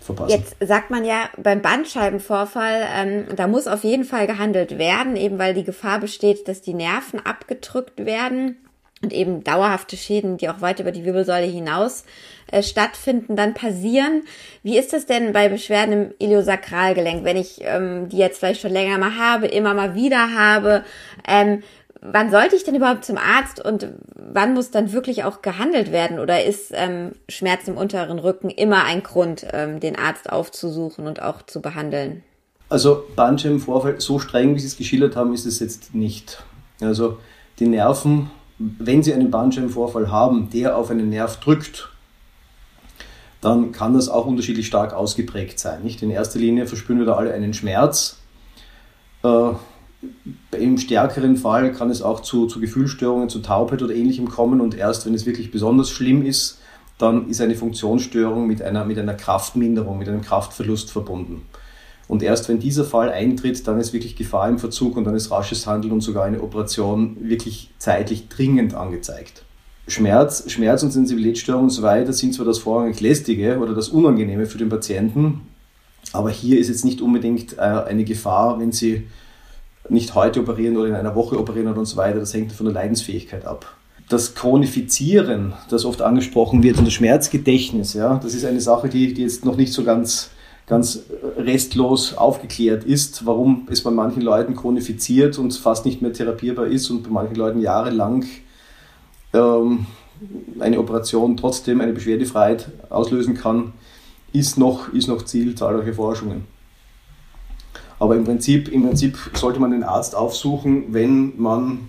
verpassen. 0.00 0.30
Jetzt 0.30 0.56
sagt 0.60 0.90
man 0.90 1.04
ja 1.04 1.28
beim 1.40 1.62
Bandscheibenvorfall, 1.62 2.86
ähm, 2.96 3.36
da 3.36 3.46
muss 3.46 3.68
auf 3.68 3.84
jeden 3.84 4.04
Fall 4.04 4.26
gehandelt 4.26 4.78
werden, 4.78 5.14
eben 5.14 5.38
weil 5.38 5.54
die 5.54 5.64
Gefahr 5.64 6.00
besteht, 6.00 6.48
dass 6.48 6.60
die 6.62 6.74
Nerven 6.74 7.20
abgedrückt 7.24 8.04
werden 8.04 8.56
und 9.02 9.12
eben 9.12 9.44
dauerhafte 9.44 9.96
Schäden, 9.96 10.36
die 10.36 10.48
auch 10.48 10.60
weit 10.60 10.80
über 10.80 10.90
die 10.90 11.04
Wirbelsäule 11.04 11.46
hinaus 11.46 12.04
äh, 12.50 12.62
stattfinden, 12.62 13.36
dann 13.36 13.54
passieren. 13.54 14.22
Wie 14.62 14.78
ist 14.78 14.92
das 14.92 15.06
denn 15.06 15.32
bei 15.32 15.48
Beschwerden 15.48 15.92
im 15.92 16.14
Iliosakralgelenk, 16.18 17.24
wenn 17.24 17.36
ich 17.36 17.60
ähm, 17.62 18.08
die 18.08 18.18
jetzt 18.18 18.38
vielleicht 18.38 18.60
schon 18.60 18.72
länger 18.72 18.98
mal 18.98 19.16
habe, 19.16 19.46
immer 19.46 19.74
mal 19.74 19.94
wieder 19.94 20.34
habe? 20.34 20.84
Ähm, 21.26 21.62
wann 22.00 22.30
sollte 22.30 22.56
ich 22.56 22.64
denn 22.64 22.74
überhaupt 22.74 23.04
zum 23.04 23.18
Arzt 23.18 23.64
und 23.64 23.88
wann 24.14 24.54
muss 24.54 24.70
dann 24.70 24.92
wirklich 24.92 25.24
auch 25.24 25.42
gehandelt 25.42 25.92
werden? 25.92 26.18
Oder 26.18 26.44
ist 26.44 26.72
ähm, 26.74 27.12
Schmerz 27.28 27.68
im 27.68 27.76
unteren 27.76 28.18
Rücken 28.18 28.50
immer 28.50 28.84
ein 28.84 29.02
Grund, 29.02 29.46
ähm, 29.52 29.80
den 29.80 29.96
Arzt 29.96 30.30
aufzusuchen 30.30 31.06
und 31.06 31.22
auch 31.22 31.42
zu 31.42 31.60
behandeln? 31.60 32.22
Also 32.68 33.04
Bandscheibenvorfall, 33.16 34.00
so 34.00 34.18
streng, 34.18 34.54
wie 34.54 34.60
Sie 34.60 34.66
es 34.66 34.76
geschildert 34.76 35.16
haben, 35.16 35.32
ist 35.32 35.46
es 35.46 35.58
jetzt 35.58 35.94
nicht. 35.94 36.42
Also 36.80 37.18
die 37.58 37.66
Nerven, 37.66 38.30
wenn 38.58 39.02
Sie 39.02 39.14
einen 39.14 39.30
Bandscheibenvorfall 39.30 40.10
haben, 40.10 40.50
der 40.50 40.76
auf 40.76 40.90
einen 40.90 41.10
Nerv 41.10 41.38
drückt, 41.38 41.90
dann 43.40 43.72
kann 43.72 43.94
das 43.94 44.08
auch 44.08 44.26
unterschiedlich 44.26 44.66
stark 44.66 44.92
ausgeprägt 44.92 45.58
sein. 45.58 45.82
Nicht? 45.82 46.02
In 46.02 46.10
erster 46.10 46.38
Linie 46.38 46.66
verspüren 46.66 46.98
wir 46.98 47.06
da 47.06 47.14
alle 47.14 47.32
einen 47.32 47.54
Schmerz. 47.54 48.18
Äh, 49.22 49.50
im 50.52 50.78
stärkeren 50.78 51.36
Fall 51.36 51.72
kann 51.72 51.90
es 51.90 52.02
auch 52.02 52.20
zu, 52.20 52.46
zu 52.46 52.60
Gefühlsstörungen, 52.60 53.28
zu 53.28 53.40
Taubheit 53.40 53.82
oder 53.82 53.94
ähnlichem 53.94 54.28
kommen 54.28 54.60
und 54.60 54.76
erst 54.76 55.06
wenn 55.06 55.14
es 55.14 55.26
wirklich 55.26 55.50
besonders 55.50 55.90
schlimm 55.90 56.24
ist, 56.24 56.58
dann 56.98 57.28
ist 57.28 57.40
eine 57.40 57.54
Funktionsstörung 57.54 58.46
mit 58.46 58.60
einer, 58.60 58.84
mit 58.84 58.98
einer 58.98 59.14
Kraftminderung, 59.14 59.98
mit 59.98 60.08
einem 60.08 60.22
Kraftverlust 60.22 60.90
verbunden. 60.90 61.42
Und 62.08 62.22
erst 62.22 62.48
wenn 62.48 62.58
dieser 62.58 62.84
Fall 62.84 63.10
eintritt, 63.10 63.66
dann 63.68 63.78
ist 63.78 63.92
wirklich 63.92 64.16
Gefahr 64.16 64.48
im 64.48 64.58
Verzug 64.58 64.96
und 64.96 65.04
dann 65.04 65.14
ist 65.14 65.30
rasches 65.30 65.66
Handeln 65.66 65.92
und 65.92 66.00
sogar 66.00 66.24
eine 66.24 66.42
Operation 66.42 67.16
wirklich 67.20 67.70
zeitlich 67.78 68.28
dringend 68.28 68.74
angezeigt. 68.74 69.44
Schmerz, 69.86 70.50
Schmerz 70.50 70.82
und 70.82 70.90
Sensibilitätsstörungen 70.90 71.70
so 71.70 71.82
weiter 71.82 72.12
sind 72.12 72.34
zwar 72.34 72.46
das 72.46 72.58
vorrangig 72.58 73.00
lästige 73.00 73.58
oder 73.58 73.74
das 73.74 73.88
Unangenehme 73.88 74.46
für 74.46 74.58
den 74.58 74.68
Patienten, 74.68 75.42
aber 76.12 76.30
hier 76.30 76.58
ist 76.58 76.68
jetzt 76.68 76.84
nicht 76.84 77.00
unbedingt 77.00 77.58
äh, 77.58 77.60
eine 77.60 78.04
Gefahr, 78.04 78.58
wenn 78.58 78.72
Sie 78.72 79.06
nicht 79.88 80.14
heute 80.14 80.40
operieren 80.40 80.76
oder 80.76 80.88
in 80.88 80.94
einer 80.94 81.14
Woche 81.14 81.38
operieren 81.38 81.72
und 81.72 81.86
so 81.86 81.96
weiter. 81.96 82.18
Das 82.18 82.34
hängt 82.34 82.52
von 82.52 82.66
der 82.66 82.74
Leidensfähigkeit 82.74 83.44
ab. 83.44 83.74
Das 84.08 84.34
Chronifizieren, 84.34 85.52
das 85.68 85.84
oft 85.84 86.00
angesprochen 86.00 86.62
wird, 86.62 86.78
und 86.78 86.86
das 86.86 86.94
Schmerzgedächtnis, 86.94 87.92
ja, 87.92 88.18
das 88.22 88.34
ist 88.34 88.44
eine 88.44 88.60
Sache, 88.60 88.88
die, 88.88 89.12
die 89.12 89.22
jetzt 89.22 89.44
noch 89.44 89.56
nicht 89.56 89.72
so 89.72 89.84
ganz, 89.84 90.30
ganz 90.68 91.04
restlos 91.36 92.14
aufgeklärt 92.14 92.84
ist, 92.84 93.24
warum 93.24 93.66
es 93.70 93.82
bei 93.82 93.90
manchen 93.90 94.22
Leuten 94.22 94.54
chronifiziert 94.54 95.38
und 95.38 95.54
fast 95.54 95.86
nicht 95.86 96.02
mehr 96.02 96.12
therapierbar 96.12 96.66
ist 96.66 96.90
und 96.90 97.04
bei 97.04 97.10
manchen 97.10 97.36
Leuten 97.36 97.60
jahrelang 97.60 98.26
ähm, 99.32 99.86
eine 100.58 100.78
Operation 100.78 101.36
trotzdem 101.36 101.80
eine 101.80 101.92
Beschwerdefreiheit 101.92 102.70
auslösen 102.90 103.34
kann, 103.34 103.72
ist 104.32 104.58
noch, 104.58 104.92
ist 104.92 105.08
noch 105.08 105.24
Ziel 105.24 105.54
zahlreicher 105.54 105.94
Forschungen. 105.94 106.44
Aber 107.98 108.14
im 108.14 108.24
Prinzip, 108.24 108.68
im 108.68 108.84
Prinzip 108.84 109.18
sollte 109.34 109.60
man 109.60 109.70
den 109.70 109.82
Arzt 109.82 110.14
aufsuchen, 110.14 110.92
wenn 110.92 111.32
man 111.40 111.80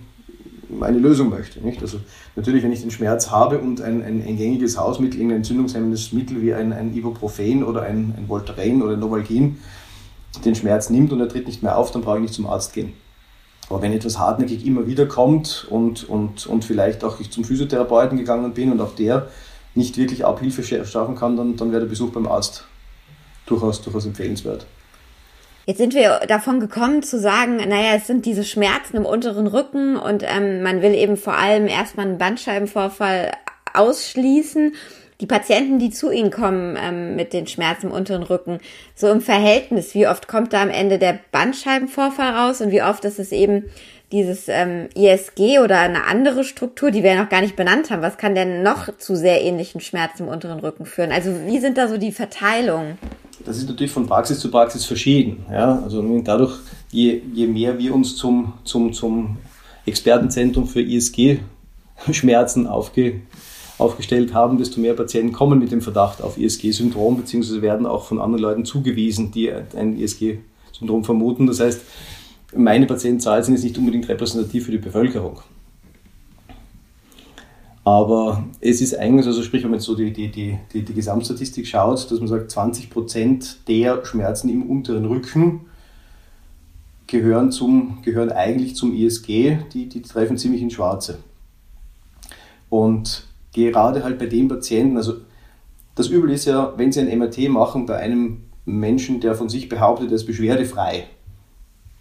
eine 0.80 0.98
Lösung 0.98 1.30
möchte. 1.30 1.60
Nicht? 1.60 1.82
Also 1.82 1.98
natürlich, 2.36 2.62
wenn 2.62 2.72
ich 2.72 2.80
den 2.80 2.90
Schmerz 2.90 3.30
habe 3.30 3.58
und 3.58 3.80
ein, 3.80 4.02
ein, 4.02 4.22
ein 4.26 4.36
gängiges 4.36 4.78
Hausmittel, 4.78 5.18
irgendein 5.18 5.38
entzündungshemmendes 5.38 6.12
Mittel 6.12 6.42
wie 6.42 6.54
ein, 6.54 6.72
ein 6.72 6.94
Ibuprofen 6.94 7.64
oder 7.64 7.82
ein, 7.82 8.14
ein 8.16 8.28
Voltaren 8.28 8.82
oder 8.82 8.94
ein 8.94 9.00
Novalgin 9.00 9.58
den 10.44 10.54
Schmerz 10.54 10.90
nimmt 10.90 11.12
und 11.12 11.20
er 11.20 11.28
tritt 11.28 11.46
nicht 11.46 11.62
mehr 11.62 11.76
auf, 11.76 11.90
dann 11.90 12.02
brauche 12.02 12.16
ich 12.16 12.22
nicht 12.22 12.34
zum 12.34 12.46
Arzt 12.46 12.72
gehen. 12.72 12.92
Aber 13.68 13.82
wenn 13.82 13.92
etwas 13.92 14.18
hartnäckig 14.18 14.66
immer 14.66 14.86
wieder 14.86 15.06
kommt 15.06 15.66
und, 15.70 16.08
und, 16.08 16.46
und 16.46 16.64
vielleicht 16.64 17.04
auch 17.04 17.20
ich 17.20 17.30
zum 17.30 17.44
Physiotherapeuten 17.44 18.18
gegangen 18.18 18.52
bin 18.52 18.72
und 18.72 18.80
auch 18.80 18.94
der 18.94 19.28
nicht 19.74 19.96
wirklich 19.96 20.24
Abhilfe 20.24 20.62
schaffen 20.84 21.14
kann, 21.14 21.36
dann, 21.36 21.56
dann 21.56 21.70
wäre 21.70 21.82
der 21.82 21.88
Besuch 21.88 22.10
beim 22.10 22.26
Arzt 22.26 22.64
durchaus, 23.46 23.82
durchaus 23.82 24.06
empfehlenswert. 24.06 24.66
Jetzt 25.70 25.78
sind 25.78 25.94
wir 25.94 26.22
davon 26.26 26.58
gekommen 26.58 27.04
zu 27.04 27.20
sagen, 27.20 27.58
naja, 27.58 27.94
es 27.94 28.08
sind 28.08 28.26
diese 28.26 28.42
Schmerzen 28.42 28.96
im 28.96 29.06
unteren 29.06 29.46
Rücken 29.46 29.96
und 29.96 30.24
ähm, 30.24 30.64
man 30.64 30.82
will 30.82 30.96
eben 30.96 31.16
vor 31.16 31.34
allem 31.34 31.68
erstmal 31.68 32.08
einen 32.08 32.18
Bandscheibenvorfall 32.18 33.30
ausschließen. 33.72 34.74
Die 35.20 35.26
Patienten, 35.26 35.78
die 35.78 35.90
zu 35.90 36.10
Ihnen 36.10 36.32
kommen 36.32 36.76
ähm, 36.76 37.14
mit 37.14 37.32
den 37.32 37.46
Schmerzen 37.46 37.86
im 37.86 37.92
unteren 37.92 38.24
Rücken, 38.24 38.58
so 38.96 39.06
im 39.12 39.20
Verhältnis, 39.20 39.94
wie 39.94 40.08
oft 40.08 40.26
kommt 40.26 40.52
da 40.52 40.60
am 40.60 40.70
Ende 40.70 40.98
der 40.98 41.20
Bandscheibenvorfall 41.30 42.32
raus 42.32 42.60
und 42.60 42.72
wie 42.72 42.82
oft 42.82 43.04
ist 43.04 43.20
es 43.20 43.30
eben 43.30 43.70
dieses 44.10 44.48
ähm, 44.48 44.88
ISG 44.96 45.60
oder 45.60 45.78
eine 45.78 46.04
andere 46.08 46.42
Struktur, 46.42 46.90
die 46.90 47.04
wir 47.04 47.12
ja 47.12 47.22
noch 47.22 47.30
gar 47.30 47.42
nicht 47.42 47.54
benannt 47.54 47.92
haben. 47.92 48.02
Was 48.02 48.18
kann 48.18 48.34
denn 48.34 48.64
noch 48.64 48.96
zu 48.96 49.14
sehr 49.14 49.40
ähnlichen 49.40 49.80
Schmerzen 49.80 50.24
im 50.24 50.30
unteren 50.30 50.58
Rücken 50.58 50.84
führen? 50.84 51.12
Also 51.12 51.30
wie 51.46 51.60
sind 51.60 51.78
da 51.78 51.86
so 51.86 51.96
die 51.96 52.10
Verteilungen? 52.10 52.98
Das 53.44 53.58
ist 53.58 53.68
natürlich 53.68 53.92
von 53.92 54.06
Praxis 54.06 54.38
zu 54.38 54.50
Praxis 54.50 54.84
verschieden. 54.84 55.44
Ja? 55.50 55.80
Also 55.82 56.02
dadurch, 56.22 56.58
je, 56.90 57.22
je 57.34 57.46
mehr 57.46 57.78
wir 57.78 57.94
uns 57.94 58.16
zum, 58.16 58.54
zum, 58.64 58.92
zum 58.92 59.38
Expertenzentrum 59.86 60.66
für 60.66 60.82
ISG-Schmerzen 60.82 62.66
aufge, 62.66 63.22
aufgestellt 63.78 64.34
haben, 64.34 64.58
desto 64.58 64.80
mehr 64.80 64.94
Patienten 64.94 65.32
kommen 65.32 65.58
mit 65.58 65.72
dem 65.72 65.80
Verdacht 65.80 66.22
auf 66.22 66.38
ISG-Syndrom, 66.38 67.16
beziehungsweise 67.16 67.62
werden 67.62 67.86
auch 67.86 68.04
von 68.04 68.20
anderen 68.20 68.42
Leuten 68.42 68.64
zugewiesen, 68.64 69.32
die 69.32 69.50
ein 69.52 69.98
ISG-Syndrom 69.98 71.04
vermuten. 71.04 71.46
Das 71.46 71.60
heißt, 71.60 71.80
meine 72.54 72.86
Patientenzahlen 72.86 73.44
sind 73.44 73.54
jetzt 73.54 73.64
nicht 73.64 73.78
unbedingt 73.78 74.08
repräsentativ 74.08 74.66
für 74.66 74.72
die 74.72 74.78
Bevölkerung. 74.78 75.40
Aber 77.90 78.44
es 78.60 78.80
ist 78.80 78.96
eigentlich, 78.96 79.26
also 79.26 79.42
sprich, 79.42 79.64
wenn 79.64 79.70
man 79.72 79.80
jetzt 79.80 79.86
so 79.86 79.96
die, 79.96 80.12
die, 80.12 80.30
die, 80.30 80.60
die, 80.72 80.84
die 80.84 80.94
Gesamtstatistik 80.94 81.66
schaut, 81.66 82.08
dass 82.08 82.20
man 82.20 82.28
sagt, 82.28 82.48
20 82.48 82.88
Prozent 82.88 83.66
der 83.66 84.04
Schmerzen 84.04 84.48
im 84.48 84.70
unteren 84.70 85.06
Rücken 85.06 85.62
gehören, 87.08 87.50
zum, 87.50 88.00
gehören 88.02 88.30
eigentlich 88.30 88.76
zum 88.76 88.94
ISG, 88.94 89.58
die, 89.72 89.88
die 89.88 90.02
treffen 90.02 90.38
ziemlich 90.38 90.62
ins 90.62 90.74
Schwarze. 90.74 91.18
Und 92.68 93.26
gerade 93.52 94.04
halt 94.04 94.20
bei 94.20 94.26
den 94.26 94.46
Patienten, 94.46 94.96
also 94.96 95.14
das 95.96 96.06
Übel 96.06 96.30
ist 96.30 96.44
ja, 96.44 96.72
wenn 96.76 96.92
Sie 96.92 97.00
ein 97.00 97.18
MRT 97.18 97.48
machen 97.48 97.86
bei 97.86 97.96
einem 97.96 98.42
Menschen, 98.66 99.18
der 99.18 99.34
von 99.34 99.48
sich 99.48 99.68
behauptet, 99.68 100.10
er 100.10 100.14
ist 100.14 100.26
beschwerdefrei, 100.26 101.08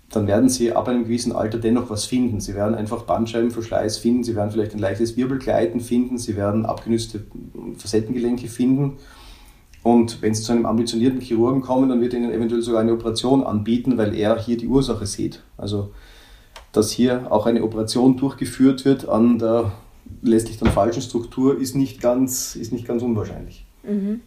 dann 0.09 0.27
werden 0.27 0.49
Sie 0.49 0.71
ab 0.71 0.87
einem 0.87 1.03
gewissen 1.03 1.33
Alter 1.33 1.59
dennoch 1.59 1.89
was 1.89 2.05
finden. 2.05 2.39
Sie 2.39 2.55
werden 2.55 2.75
einfach 2.75 3.03
Bandscheibenverschleiß 3.03 3.99
finden, 3.99 4.23
Sie 4.23 4.35
werden 4.35 4.51
vielleicht 4.51 4.73
ein 4.73 4.79
leichtes 4.79 5.15
Wirbelgleiten 5.15 5.81
finden, 5.81 6.17
Sie 6.17 6.35
werden 6.35 6.65
abgenützte 6.65 7.25
Facettengelenke 7.77 8.47
finden. 8.47 8.97
Und 9.83 10.21
wenn 10.21 10.33
Sie 10.33 10.41
zu 10.41 10.51
einem 10.51 10.65
ambitionierten 10.65 11.21
Chirurgen 11.21 11.61
kommen, 11.61 11.89
dann 11.89 12.01
wird 12.01 12.13
er 12.13 12.19
Ihnen 12.19 12.31
eventuell 12.31 12.61
sogar 12.61 12.81
eine 12.81 12.93
Operation 12.93 13.43
anbieten, 13.43 13.97
weil 13.97 14.15
er 14.15 14.39
hier 14.39 14.57
die 14.57 14.67
Ursache 14.67 15.05
sieht. 15.05 15.43
Also, 15.57 15.91
dass 16.71 16.91
hier 16.91 17.31
auch 17.31 17.45
eine 17.45 17.63
Operation 17.63 18.17
durchgeführt 18.17 18.85
wird 18.85 19.07
an 19.07 19.39
der 19.39 19.71
letztlich 20.21 20.57
dann 20.57 20.71
falschen 20.71 21.01
Struktur, 21.01 21.59
ist 21.59 21.75
nicht 21.75 22.01
ganz, 22.01 22.55
ist 22.55 22.73
nicht 22.73 22.87
ganz 22.87 23.03
unwahrscheinlich. 23.03 23.65
Mhm. 23.83 24.21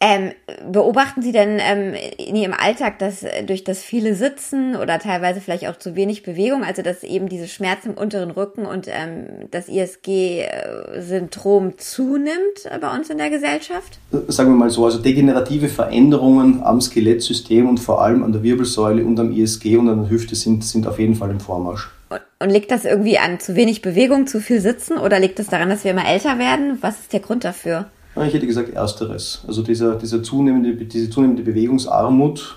Ähm, 0.00 0.30
beobachten 0.70 1.22
Sie 1.22 1.32
denn 1.32 1.58
ähm, 1.60 1.92
in 2.18 2.36
Ihrem 2.36 2.54
Alltag, 2.56 3.00
dass 3.00 3.24
äh, 3.24 3.42
durch 3.42 3.64
das 3.64 3.82
viele 3.82 4.14
Sitzen 4.14 4.76
oder 4.76 5.00
teilweise 5.00 5.40
vielleicht 5.40 5.66
auch 5.66 5.76
zu 5.76 5.96
wenig 5.96 6.22
Bewegung, 6.22 6.62
also 6.62 6.82
dass 6.82 7.02
eben 7.02 7.28
diese 7.28 7.48
Schmerzen 7.48 7.90
im 7.90 7.98
unteren 7.98 8.30
Rücken 8.30 8.64
und 8.64 8.86
ähm, 8.86 9.48
das 9.50 9.68
ISG-Syndrom 9.68 11.78
zunimmt 11.78 12.66
äh, 12.66 12.78
bei 12.78 12.96
uns 12.96 13.10
in 13.10 13.18
der 13.18 13.30
Gesellschaft? 13.30 13.98
Sagen 14.28 14.50
wir 14.50 14.56
mal 14.56 14.70
so, 14.70 14.84
also 14.84 15.00
degenerative 15.00 15.66
Veränderungen 15.66 16.62
am 16.62 16.80
Skelettsystem 16.80 17.68
und 17.68 17.78
vor 17.78 18.00
allem 18.00 18.22
an 18.22 18.30
der 18.30 18.44
Wirbelsäule 18.44 19.04
und 19.04 19.18
am 19.18 19.32
ISG 19.32 19.78
und 19.78 19.88
an 19.88 20.02
der 20.02 20.10
Hüfte 20.10 20.36
sind, 20.36 20.64
sind 20.64 20.86
auf 20.86 21.00
jeden 21.00 21.16
Fall 21.16 21.30
im 21.30 21.40
Vormarsch. 21.40 21.90
Und, 22.10 22.20
und 22.38 22.50
liegt 22.50 22.70
das 22.70 22.84
irgendwie 22.84 23.18
an 23.18 23.40
zu 23.40 23.56
wenig 23.56 23.82
Bewegung, 23.82 24.28
zu 24.28 24.40
viel 24.40 24.60
Sitzen 24.60 24.96
oder 24.96 25.18
liegt 25.18 25.40
das 25.40 25.48
daran, 25.48 25.70
dass 25.70 25.82
wir 25.82 25.90
immer 25.90 26.06
älter 26.06 26.38
werden? 26.38 26.78
Was 26.82 27.00
ist 27.00 27.12
der 27.12 27.18
Grund 27.18 27.42
dafür? 27.42 27.86
Ich 28.26 28.34
hätte 28.34 28.46
gesagt 28.46 28.70
ersteres. 28.70 29.42
Also 29.46 29.62
dieser, 29.62 29.96
dieser 29.96 30.22
zunehmende, 30.22 30.74
diese 30.74 31.10
zunehmende 31.10 31.42
Bewegungsarmut 31.42 32.56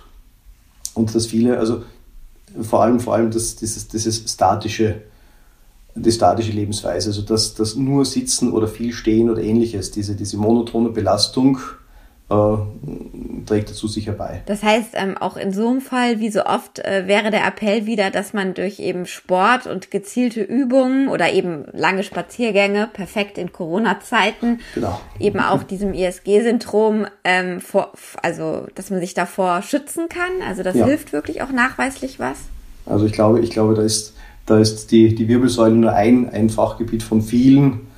und 0.93 1.13
dass 1.13 1.27
viele, 1.27 1.59
also 1.59 1.83
vor 2.61 2.83
allem, 2.83 2.99
vor 2.99 3.13
allem 3.13 3.31
das, 3.31 3.55
dieses, 3.55 3.87
dieses 3.87 4.31
statische, 4.31 5.01
die 5.95 6.11
statische 6.11 6.51
Lebensweise, 6.51 7.09
also 7.09 7.21
das, 7.21 7.53
das 7.53 7.75
nur 7.75 8.05
Sitzen 8.05 8.51
oder 8.51 8.67
viel 8.67 8.93
Stehen 8.93 9.29
oder 9.29 9.41
ähnliches, 9.41 9.91
diese, 9.91 10.15
diese 10.15 10.37
monotone 10.37 10.89
Belastung, 10.89 11.59
trägt 13.45 13.69
dazu 13.69 13.87
sicher 13.87 14.13
bei. 14.13 14.41
Das 14.45 14.63
heißt, 14.63 14.91
ähm, 14.93 15.17
auch 15.17 15.35
in 15.35 15.51
so 15.51 15.67
einem 15.67 15.81
Fall, 15.81 16.19
wie 16.19 16.29
so 16.29 16.45
oft, 16.45 16.79
äh, 16.79 17.07
wäre 17.07 17.31
der 17.31 17.45
Appell 17.45 17.85
wieder, 17.85 18.09
dass 18.11 18.33
man 18.33 18.53
durch 18.53 18.79
eben 18.79 19.05
Sport 19.05 19.67
und 19.67 19.91
gezielte 19.91 20.41
Übungen 20.41 21.09
oder 21.09 21.33
eben 21.33 21.65
lange 21.73 22.03
Spaziergänge, 22.03 22.89
perfekt 22.91 23.37
in 23.37 23.51
Corona-Zeiten, 23.51 24.59
genau. 24.73 25.01
eben 25.19 25.39
auch 25.39 25.63
diesem 25.63 25.93
ISG-Syndrom, 25.93 27.07
ähm, 27.23 27.59
vor, 27.59 27.91
also 28.21 28.67
dass 28.75 28.89
man 28.89 28.99
sich 28.99 29.13
davor 29.13 29.61
schützen 29.61 30.07
kann. 30.07 30.47
Also 30.47 30.63
das 30.63 30.75
ja. 30.75 30.85
hilft 30.85 31.13
wirklich 31.13 31.41
auch 31.41 31.51
nachweislich 31.51 32.19
was. 32.19 32.37
Also 32.85 33.05
ich 33.05 33.11
glaube, 33.11 33.41
ich 33.41 33.49
glaube, 33.49 33.75
da 33.75 33.81
ist, 33.81 34.13
da 34.45 34.57
ist 34.59 34.91
die, 34.91 35.13
die 35.13 35.27
Wirbelsäule 35.27 35.75
nur 35.75 35.93
ein, 35.93 36.29
ein 36.29 36.49
Fachgebiet 36.49 37.03
von 37.03 37.21
vielen 37.21 37.90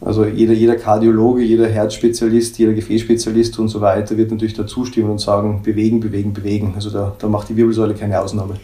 also 0.00 0.24
jeder, 0.24 0.54
jeder 0.54 0.76
Kardiologe, 0.76 1.42
jeder 1.42 1.68
Herzspezialist, 1.68 2.58
jeder 2.58 2.72
Gefäßspezialist 2.72 3.58
und 3.58 3.68
so 3.68 3.80
weiter 3.80 4.16
wird 4.16 4.30
natürlich 4.30 4.54
da 4.54 4.66
zustimmen 4.66 5.10
und 5.10 5.18
sagen, 5.18 5.62
bewegen, 5.62 6.00
bewegen, 6.00 6.32
bewegen. 6.32 6.72
Also 6.74 6.90
da, 6.90 7.14
da 7.18 7.28
macht 7.28 7.48
die 7.48 7.56
Wirbelsäule 7.56 7.94
keine 7.94 8.20
Ausnahme. 8.20 8.54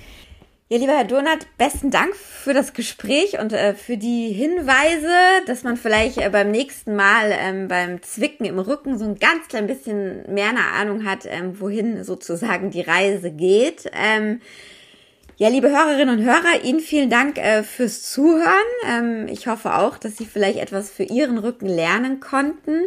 Ja, 0.69 0.79
lieber 0.79 0.95
Herr 0.95 1.05
Donat, 1.05 1.47
besten 1.59 1.93
Dank 1.93 2.17
für 2.17 2.53
das 2.53 2.73
Gespräch 2.73 3.39
und 3.39 3.53
äh, 3.53 3.73
für 3.75 3.97
die 3.97 4.33
Hinweise, 4.33 5.13
dass 5.47 5.63
man 5.63 5.77
vielleicht 5.77 6.19
äh, 6.19 6.29
beim 6.29 6.51
nächsten 6.51 6.97
Mal 6.97 7.31
ähm, 7.31 7.69
beim 7.69 8.03
Zwicken 8.03 8.47
im 8.47 8.59
Rücken 8.59 8.99
so 8.99 9.05
ein 9.05 9.15
ganz 9.15 9.47
klein 9.47 9.69
bisschen 9.69 10.25
mehr 10.33 10.49
eine 10.49 10.65
Ahnung 10.77 11.05
hat, 11.05 11.21
ähm, 11.25 11.61
wohin 11.61 12.03
sozusagen 12.03 12.73
die 12.73 12.81
Reise 12.81 13.31
geht. 13.31 13.89
Ähm, 13.93 14.41
ja, 15.39 15.49
liebe 15.49 15.69
Hörerinnen 15.69 16.19
und 16.19 16.25
Hörer, 16.25 16.65
Ihnen 16.65 16.81
vielen 16.81 17.11
Dank 17.11 17.37
äh, 17.37 17.63
fürs 17.63 18.11
Zuhören. 18.11 18.47
Ähm, 18.89 19.27
ich 19.29 19.47
hoffe 19.49 19.75
auch, 19.75 19.99
dass 19.99 20.17
Sie 20.17 20.25
vielleicht 20.25 20.59
etwas 20.59 20.91
für 20.91 21.03
Ihren 21.03 21.37
Rücken 21.37 21.67
lernen 21.67 22.21
konnten 22.21 22.85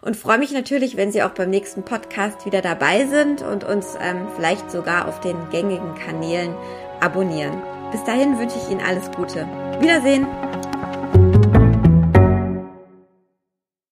und 0.00 0.16
freue 0.16 0.38
mich 0.38 0.52
natürlich, 0.52 0.96
wenn 0.96 1.12
Sie 1.12 1.22
auch 1.22 1.30
beim 1.30 1.50
nächsten 1.50 1.82
Podcast 1.82 2.46
wieder 2.46 2.62
dabei 2.62 3.04
sind 3.04 3.42
und 3.42 3.64
uns 3.64 3.98
ähm, 4.00 4.28
vielleicht 4.34 4.70
sogar 4.70 5.08
auf 5.08 5.20
den 5.20 5.36
gängigen 5.50 5.94
Kanälen 5.94 6.54
abonnieren. 7.00 7.60
Bis 7.92 8.02
dahin 8.04 8.38
wünsche 8.38 8.56
ich 8.56 8.70
Ihnen 8.70 8.80
alles 8.80 9.10
Gute. 9.10 9.46
Wiedersehen! 9.80 10.49